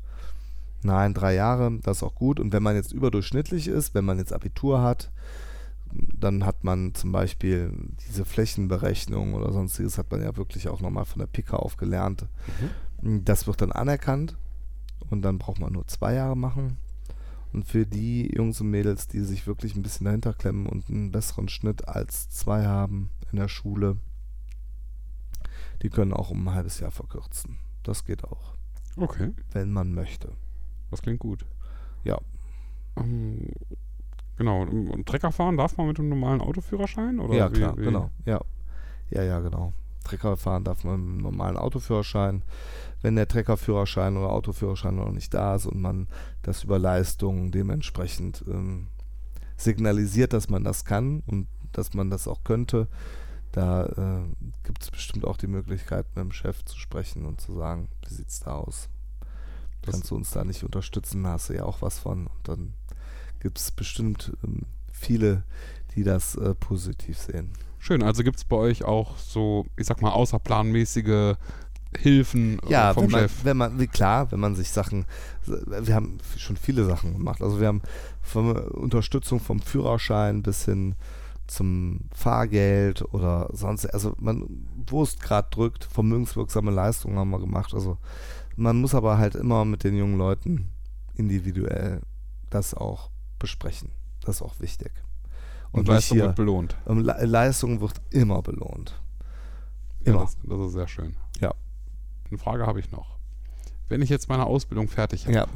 Nein, 0.82 1.12
drei 1.12 1.34
Jahre, 1.34 1.78
das 1.82 1.98
ist 1.98 2.02
auch 2.02 2.14
gut. 2.14 2.40
Und 2.40 2.52
wenn 2.52 2.62
man 2.62 2.74
jetzt 2.74 2.92
überdurchschnittlich 2.92 3.68
ist, 3.68 3.94
wenn 3.94 4.04
man 4.04 4.18
jetzt 4.18 4.32
Abitur 4.32 4.82
hat, 4.82 5.10
dann 5.92 6.44
hat 6.46 6.64
man 6.64 6.94
zum 6.94 7.12
Beispiel 7.12 7.72
diese 8.08 8.24
Flächenberechnung 8.24 9.34
oder 9.34 9.52
sonstiges, 9.52 9.98
hat 9.98 10.10
man 10.10 10.22
ja 10.22 10.36
wirklich 10.36 10.68
auch 10.68 10.80
nochmal 10.80 11.04
von 11.04 11.18
der 11.20 11.26
Pika 11.26 11.56
auf 11.56 11.76
gelernt. 11.76 12.26
Das 13.02 13.46
wird 13.46 13.60
dann 13.62 13.72
anerkannt 13.72 14.36
und 15.08 15.22
dann 15.22 15.38
braucht 15.38 15.58
man 15.60 15.72
nur 15.72 15.86
zwei 15.86 16.14
Jahre 16.14 16.36
machen. 16.36 16.76
Und 17.52 17.66
für 17.66 17.84
die 17.84 18.32
Jungs 18.32 18.60
und 18.60 18.70
Mädels, 18.70 19.08
die 19.08 19.20
sich 19.20 19.46
wirklich 19.46 19.74
ein 19.74 19.82
bisschen 19.82 20.04
dahinter 20.04 20.32
klemmen 20.34 20.66
und 20.66 20.88
einen 20.88 21.10
besseren 21.10 21.48
Schnitt 21.48 21.88
als 21.88 22.30
zwei 22.30 22.64
haben 22.66 23.10
in 23.32 23.38
der 23.38 23.48
Schule, 23.48 23.96
die 25.82 25.90
können 25.90 26.12
auch 26.12 26.30
um 26.30 26.46
ein 26.46 26.54
halbes 26.54 26.78
Jahr 26.78 26.90
verkürzen. 26.92 27.58
Das 27.82 28.04
geht 28.04 28.22
auch, 28.24 28.54
Okay, 28.96 29.32
wenn 29.52 29.72
man 29.72 29.94
möchte. 29.94 30.30
das 30.90 31.02
klingt 31.02 31.18
gut. 31.20 31.44
Ja. 32.04 32.18
Ähm, 32.96 33.48
genau, 34.40 34.62
und 34.62 35.06
Trecker 35.06 35.30
fahren 35.32 35.56
darf 35.56 35.76
man 35.76 35.86
mit 35.88 35.98
dem 35.98 36.08
normalen 36.08 36.40
Autoführerschein? 36.40 37.20
Oder 37.20 37.34
ja, 37.34 37.50
wie- 37.52 37.56
klar, 37.58 37.76
wie? 37.78 37.84
genau. 37.84 38.10
Ja. 38.24 38.40
ja, 39.10 39.22
ja, 39.22 39.38
genau. 39.40 39.72
Trecker 40.04 40.36
fahren 40.36 40.64
darf 40.64 40.82
man 40.82 40.98
mit 41.00 41.08
einem 41.12 41.18
normalen 41.18 41.56
Autoführerschein. 41.58 42.42
Wenn 43.02 43.16
der 43.16 43.28
Treckerführerschein 43.28 44.16
oder 44.16 44.30
Autoführerschein 44.30 44.96
noch 44.96 45.12
nicht 45.12 45.32
da 45.34 45.54
ist 45.54 45.66
und 45.66 45.80
man 45.80 46.08
das 46.42 46.64
über 46.64 46.78
Leistungen 46.78 47.50
dementsprechend 47.50 48.42
ähm, 48.48 48.88
signalisiert, 49.56 50.32
dass 50.32 50.48
man 50.48 50.64
das 50.64 50.84
kann 50.84 51.22
und 51.26 51.46
dass 51.72 51.94
man 51.94 52.10
das 52.10 52.26
auch 52.26 52.42
könnte, 52.44 52.88
da 53.52 53.86
äh, 53.86 54.22
gibt 54.64 54.82
es 54.82 54.90
bestimmt 54.90 55.24
auch 55.24 55.36
die 55.36 55.46
Möglichkeit, 55.48 56.06
mit 56.14 56.24
dem 56.24 56.32
Chef 56.32 56.64
zu 56.64 56.78
sprechen 56.78 57.26
und 57.26 57.40
zu 57.40 57.54
sagen, 57.54 57.88
wie 58.08 58.14
sieht 58.14 58.28
es 58.28 58.40
da 58.40 58.52
aus? 58.56 58.88
Das- 59.82 59.92
Kannst 59.94 60.10
du 60.10 60.16
uns 60.16 60.30
da 60.30 60.44
nicht 60.44 60.62
unterstützen? 60.64 61.26
Hast 61.26 61.48
du 61.50 61.54
ja 61.54 61.64
auch 61.64 61.82
was 61.82 61.98
von. 61.98 62.26
Und 62.26 62.48
dann 62.48 62.74
gibt 63.40 63.58
es 63.58 63.70
bestimmt 63.70 64.32
ähm, 64.44 64.62
viele, 64.92 65.42
die 65.94 66.04
das 66.04 66.36
äh, 66.36 66.54
positiv 66.54 67.18
sehen. 67.18 67.52
Schön, 67.78 68.02
also 68.02 68.22
gibt 68.22 68.36
es 68.36 68.44
bei 68.44 68.56
euch 68.56 68.84
auch 68.84 69.16
so, 69.16 69.66
ich 69.76 69.86
sag 69.86 70.02
mal, 70.02 70.10
außerplanmäßige 70.10 71.34
Hilfen 71.98 72.58
äh, 72.60 72.70
Ja, 72.70 72.94
vom 72.94 73.04
wenn 73.04 73.10
man, 73.10 73.20
Chef? 73.22 73.44
wenn 73.44 73.56
man, 73.56 73.90
klar, 73.90 74.30
wenn 74.30 74.40
man 74.40 74.54
sich 74.54 74.70
Sachen, 74.70 75.06
wir 75.46 75.94
haben 75.94 76.18
schon 76.36 76.56
viele 76.56 76.84
Sachen 76.84 77.14
gemacht. 77.14 77.42
Also 77.42 77.60
wir 77.60 77.66
haben 77.68 77.82
von 78.20 78.56
Unterstützung 78.56 79.40
vom 79.40 79.60
Führerschein 79.60 80.42
bis 80.42 80.64
hin 80.66 80.94
zum 81.46 82.02
Fahrgeld 82.14 83.02
oder 83.12 83.48
sonst, 83.52 83.86
also 83.86 84.14
man, 84.20 84.46
wo 84.86 85.02
es 85.02 85.18
gerade 85.18 85.48
drückt, 85.50 85.84
vermögenswirksame 85.84 86.70
Leistungen 86.70 87.18
haben 87.18 87.30
wir 87.30 87.40
gemacht. 87.40 87.74
Also 87.74 87.98
man 88.56 88.80
muss 88.80 88.94
aber 88.94 89.18
halt 89.18 89.34
immer 89.34 89.64
mit 89.64 89.82
den 89.82 89.96
jungen 89.96 90.16
Leuten 90.16 90.68
individuell 91.14 92.02
das 92.50 92.74
auch 92.74 93.10
besprechen. 93.40 93.90
Das 94.22 94.36
ist 94.36 94.42
auch 94.42 94.60
wichtig. 94.60 94.92
Und 95.72 95.80
nicht 95.82 95.88
Leistung 95.88 96.16
hier- 96.18 96.26
wird 96.26 96.36
belohnt. 96.36 96.76
ähm, 96.86 97.00
Le 97.00 97.24
Leistung 97.26 97.80
wird 97.80 98.00
immer 98.10 98.40
belohnt. 98.42 99.00
Ja, 100.04 100.12
Immer. 100.12 100.20
das, 100.22 100.36
das 100.42 100.60
ist 100.60 100.72
sehr 100.72 100.88
schön. 100.88 101.16
Ja. 101.40 101.52
Eine 102.28 102.38
Frage 102.38 102.66
habe 102.66 102.78
ich 102.80 102.90
noch. 102.92 103.18
Wenn 103.88 104.02
ich 104.02 104.08
jetzt 104.08 104.28
meine 104.28 104.46
Ausbildung 104.46 104.88
fertig 104.88 105.24
habe, 105.26 105.34
Ja. 105.34 105.46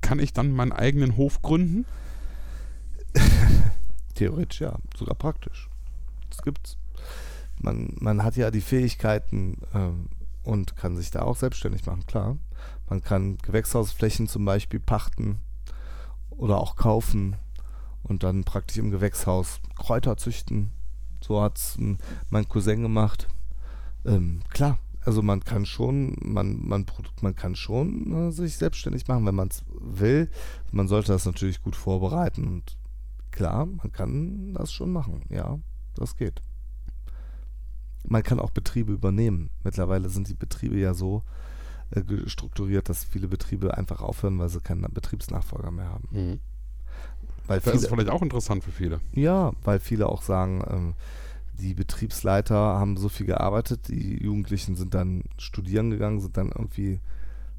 kann 0.00 0.18
ich 0.18 0.32
dann 0.32 0.52
meinen 0.52 0.72
eigenen 0.72 1.16
Hof 1.16 1.40
gründen? 1.42 1.86
Theoretisch 4.14 4.60
ja, 4.60 4.78
sogar 4.96 5.14
praktisch. 5.14 5.68
Das 6.28 6.42
gibt's. 6.42 6.76
Man, 7.58 7.94
man 8.00 8.22
hat 8.22 8.36
ja 8.36 8.50
die 8.50 8.60
Fähigkeiten 8.60 9.58
ähm, 9.74 10.08
und 10.42 10.76
kann 10.76 10.96
sich 10.96 11.10
da 11.10 11.22
auch 11.22 11.36
selbstständig 11.36 11.84
machen, 11.86 12.06
klar. 12.06 12.36
Man 12.90 13.02
kann 13.02 13.38
Gewächshausflächen 13.38 14.26
zum 14.26 14.44
Beispiel 14.44 14.80
pachten 14.80 15.38
oder 16.28 16.58
auch 16.58 16.74
kaufen 16.74 17.36
und 18.02 18.24
dann 18.24 18.42
praktisch 18.42 18.78
im 18.78 18.90
Gewächshaus 18.90 19.60
Kräuter 19.78 20.16
züchten. 20.16 20.72
So 21.22 21.40
hat 21.40 21.56
es 21.56 21.78
mein 22.30 22.48
Cousin 22.48 22.82
gemacht. 22.82 23.28
Ähm, 24.04 24.42
klar, 24.48 24.78
also 25.02 25.22
man 25.22 25.44
kann 25.44 25.66
schon, 25.66 26.16
man, 26.20 26.66
man, 26.66 26.84
man 27.22 27.36
kann 27.36 27.54
schon 27.54 28.12
äh, 28.12 28.32
sich 28.32 28.56
selbstständig 28.56 29.06
machen, 29.06 29.24
wenn 29.24 29.36
man 29.36 29.48
es 29.48 29.62
will. 29.70 30.28
Man 30.72 30.88
sollte 30.88 31.12
das 31.12 31.26
natürlich 31.26 31.62
gut 31.62 31.76
vorbereiten 31.76 32.48
und 32.48 32.76
klar, 33.30 33.66
man 33.66 33.92
kann 33.92 34.54
das 34.54 34.72
schon 34.72 34.90
machen. 34.90 35.22
Ja, 35.28 35.60
das 35.94 36.16
geht. 36.16 36.42
Man 38.02 38.24
kann 38.24 38.40
auch 38.40 38.50
Betriebe 38.50 38.92
übernehmen. 38.92 39.50
Mittlerweile 39.62 40.08
sind 40.08 40.26
die 40.26 40.34
Betriebe 40.34 40.76
ja 40.76 40.92
so 40.92 41.22
äh, 41.90 42.28
strukturiert, 42.28 42.88
dass 42.88 43.04
viele 43.04 43.28
Betriebe 43.28 43.76
einfach 43.76 44.00
aufhören, 44.00 44.38
weil 44.38 44.48
sie 44.48 44.60
keinen 44.60 44.82
Betriebsnachfolger 44.92 45.70
mehr 45.70 45.88
haben. 45.88 46.08
Weil 47.46 47.60
Das 47.60 47.74
ist 47.74 47.80
viele, 47.86 47.90
vielleicht 47.90 48.10
auch 48.10 48.22
interessant 48.22 48.62
für 48.64 48.72
viele. 48.72 49.00
ja, 49.12 49.52
weil 49.64 49.80
viele 49.80 50.08
auch 50.08 50.22
sagen, 50.22 50.62
ähm, 50.68 50.94
die 51.58 51.74
Betriebsleiter 51.74 52.54
haben 52.54 52.96
so 52.96 53.08
viel 53.08 53.26
gearbeitet, 53.26 53.88
die 53.88 54.22
Jugendlichen 54.22 54.76
sind 54.76 54.94
dann 54.94 55.24
studieren 55.36 55.90
gegangen, 55.90 56.20
sind 56.20 56.36
dann 56.36 56.48
irgendwie, 56.48 57.00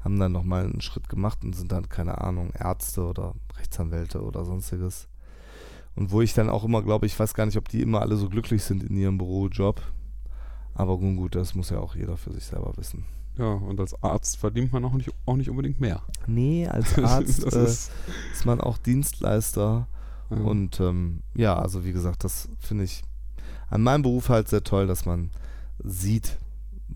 haben 0.02 0.18
dann 0.18 0.32
nochmal 0.32 0.64
einen 0.64 0.80
Schritt 0.80 1.08
gemacht 1.08 1.44
und 1.44 1.54
sind 1.54 1.70
dann, 1.70 1.88
keine 1.88 2.20
Ahnung, 2.20 2.52
Ärzte 2.58 3.04
oder 3.04 3.34
Rechtsanwälte 3.58 4.22
oder 4.22 4.44
sonstiges. 4.44 5.08
Und 5.94 6.10
wo 6.10 6.22
ich 6.22 6.32
dann 6.32 6.48
auch 6.48 6.64
immer 6.64 6.82
glaube, 6.82 7.06
ich 7.06 7.18
weiß 7.18 7.34
gar 7.34 7.46
nicht, 7.46 7.58
ob 7.58 7.68
die 7.68 7.82
immer 7.82 8.00
alle 8.00 8.16
so 8.16 8.28
glücklich 8.28 8.64
sind 8.64 8.82
in 8.82 8.96
ihrem 8.96 9.18
Bürojob. 9.18 9.82
Aber 10.74 10.96
nun 10.96 11.16
gut, 11.16 11.34
das 11.34 11.54
muss 11.54 11.68
ja 11.70 11.78
auch 11.78 11.94
jeder 11.94 12.16
für 12.16 12.32
sich 12.32 12.44
selber 12.44 12.72
wissen. 12.76 13.04
Ja, 13.38 13.52
und 13.54 13.80
als 13.80 14.00
Arzt 14.02 14.36
verdient 14.36 14.72
man 14.72 14.84
auch 14.84 14.92
nicht, 14.92 15.10
auch 15.24 15.36
nicht 15.36 15.48
unbedingt 15.48 15.80
mehr. 15.80 16.02
Nee, 16.26 16.68
als 16.68 16.98
Arzt 17.02 17.44
äh, 17.44 17.64
ist, 17.64 17.90
ist 18.32 18.44
man 18.44 18.60
auch 18.60 18.78
Dienstleister 18.78 19.86
ja. 20.32 20.42
Und 20.42 20.80
ähm, 20.80 21.22
ja, 21.34 21.58
also 21.58 21.84
wie 21.84 21.92
gesagt, 21.92 22.24
das 22.24 22.48
finde 22.58 22.84
ich 22.84 23.02
an 23.68 23.82
meinem 23.82 24.02
Beruf 24.02 24.28
halt 24.28 24.48
sehr 24.48 24.64
toll, 24.64 24.86
dass 24.86 25.04
man 25.04 25.30
sieht, 25.78 26.38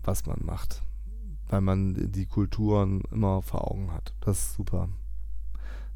was 0.03 0.25
man 0.25 0.39
macht. 0.43 0.81
Weil 1.49 1.61
man 1.61 2.11
die 2.11 2.25
Kulturen 2.25 3.01
immer 3.11 3.41
vor 3.41 3.71
Augen 3.71 3.91
hat. 3.91 4.13
Das 4.21 4.39
ist 4.39 4.53
super. 4.55 4.89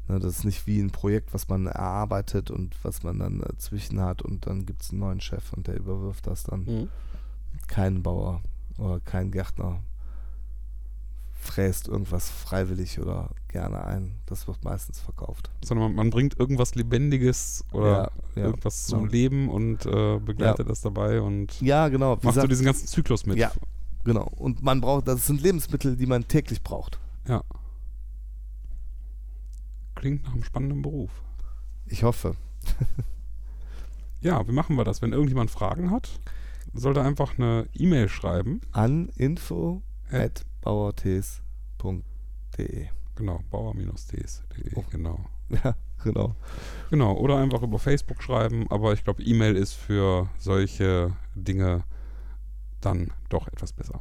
Ne, 0.08 0.18
das 0.18 0.38
ist 0.38 0.44
nicht 0.44 0.66
wie 0.66 0.80
ein 0.80 0.90
Projekt, 0.90 1.34
was 1.34 1.48
man 1.48 1.66
erarbeitet 1.66 2.50
und 2.50 2.74
was 2.84 3.02
man 3.02 3.18
dann 3.18 3.42
äh, 3.42 3.56
zwischen 3.58 4.00
hat 4.00 4.22
und 4.22 4.46
dann 4.46 4.64
gibt 4.64 4.82
es 4.82 4.90
einen 4.90 5.00
neuen 5.00 5.20
Chef 5.20 5.52
und 5.52 5.66
der 5.66 5.76
überwirft 5.76 6.26
das 6.26 6.44
dann. 6.44 6.64
Mhm. 6.64 6.88
Kein 7.68 8.02
Bauer 8.02 8.42
oder 8.78 9.00
kein 9.00 9.30
Gärtner 9.30 9.80
fräst 11.42 11.88
irgendwas 11.88 12.30
freiwillig 12.30 13.00
oder 13.00 13.30
gerne 13.48 13.84
ein. 13.84 14.16
Das 14.26 14.46
wird 14.46 14.62
meistens 14.64 15.00
verkauft. 15.00 15.50
Sondern 15.64 15.88
man, 15.88 15.96
man 15.96 16.10
bringt 16.10 16.38
irgendwas 16.38 16.74
Lebendiges 16.74 17.64
oder 17.72 17.90
Ja, 17.90 18.10
ja, 18.36 18.44
irgendwas 18.46 18.86
zum 18.86 19.00
genau. 19.00 19.12
Leben 19.12 19.48
und 19.48 19.84
äh, 19.86 20.18
begleitet 20.20 20.70
das 20.70 20.80
dabei 20.80 21.20
und 21.20 21.60
Ja, 21.60 21.88
genau. 21.88 22.16
Wie 22.18 22.22
so 22.22 22.28
gesagt, 22.28 22.50
diesen 22.50 22.64
ganzen 22.64 22.86
Zyklus 22.86 23.26
mit. 23.26 23.36
Ja. 23.38 23.50
genau. 24.04 24.28
Und 24.36 24.62
man 24.62 24.80
braucht, 24.80 25.08
das 25.08 25.26
sind 25.26 25.42
Lebensmittel, 25.42 25.96
die 25.96 26.06
man 26.06 26.26
täglich 26.28 26.62
braucht. 26.62 26.98
Ja. 27.26 27.42
Klingt 29.94 30.24
nach 30.24 30.32
einem 30.32 30.44
spannenden 30.44 30.82
Beruf. 30.82 31.10
Ich 31.86 32.02
hoffe. 32.04 32.36
Ja, 34.24 34.46
wie 34.46 34.52
machen 34.52 34.76
wir 34.76 34.84
das? 34.84 35.02
Wenn 35.02 35.12
irgendjemand 35.12 35.50
Fragen 35.50 35.90
hat, 35.90 36.08
sollte 36.72 37.02
einfach 37.02 37.36
eine 37.38 37.66
E-Mail 37.74 38.08
schreiben. 38.08 38.60
An 38.70 39.08
info 39.16 39.82
At- 40.12 40.44
at 40.62 40.64
bauertes.de. 40.64 42.88
Genau, 43.16 43.40
bauer-ts.de, 43.50 44.72
Oh. 44.76 44.84
genau. 44.90 45.24
Ja, 45.64 45.74
genau. 46.02 46.34
Genau, 46.90 47.12
oder 47.14 47.36
einfach 47.36 47.60
über 47.62 47.78
Facebook 47.78 48.22
schreiben, 48.22 48.66
aber 48.70 48.94
ich 48.94 49.04
glaube, 49.04 49.22
E-Mail 49.22 49.54
ist 49.54 49.74
für 49.74 50.30
solche 50.38 51.14
Dinge 51.34 51.84
dann 52.80 53.12
doch 53.28 53.48
etwas 53.48 53.72
besser. 53.74 54.00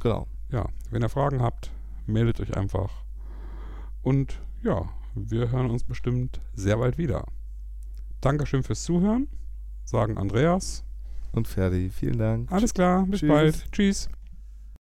Genau. 0.00 0.26
Ja, 0.50 0.66
wenn 0.90 1.02
ihr 1.02 1.08
Fragen 1.08 1.40
habt, 1.42 1.70
meldet 2.06 2.40
euch 2.40 2.56
einfach. 2.56 3.04
Und 4.02 4.40
ja, 4.64 4.88
wir 5.14 5.52
hören 5.52 5.70
uns 5.70 5.84
bestimmt 5.84 6.40
sehr 6.54 6.76
bald 6.78 6.98
wieder. 6.98 7.24
Dankeschön 8.20 8.64
fürs 8.64 8.82
Zuhören, 8.82 9.28
sagen 9.84 10.18
Andreas. 10.18 10.82
Und 11.32 11.46
Ferdi, 11.46 11.88
vielen 11.90 12.18
Dank. 12.18 12.50
Alles 12.50 12.74
klar, 12.74 13.06
bis 13.06 13.20
Tschüss. 13.20 13.28
bald. 13.28 13.70
Tschüss. 13.72 14.08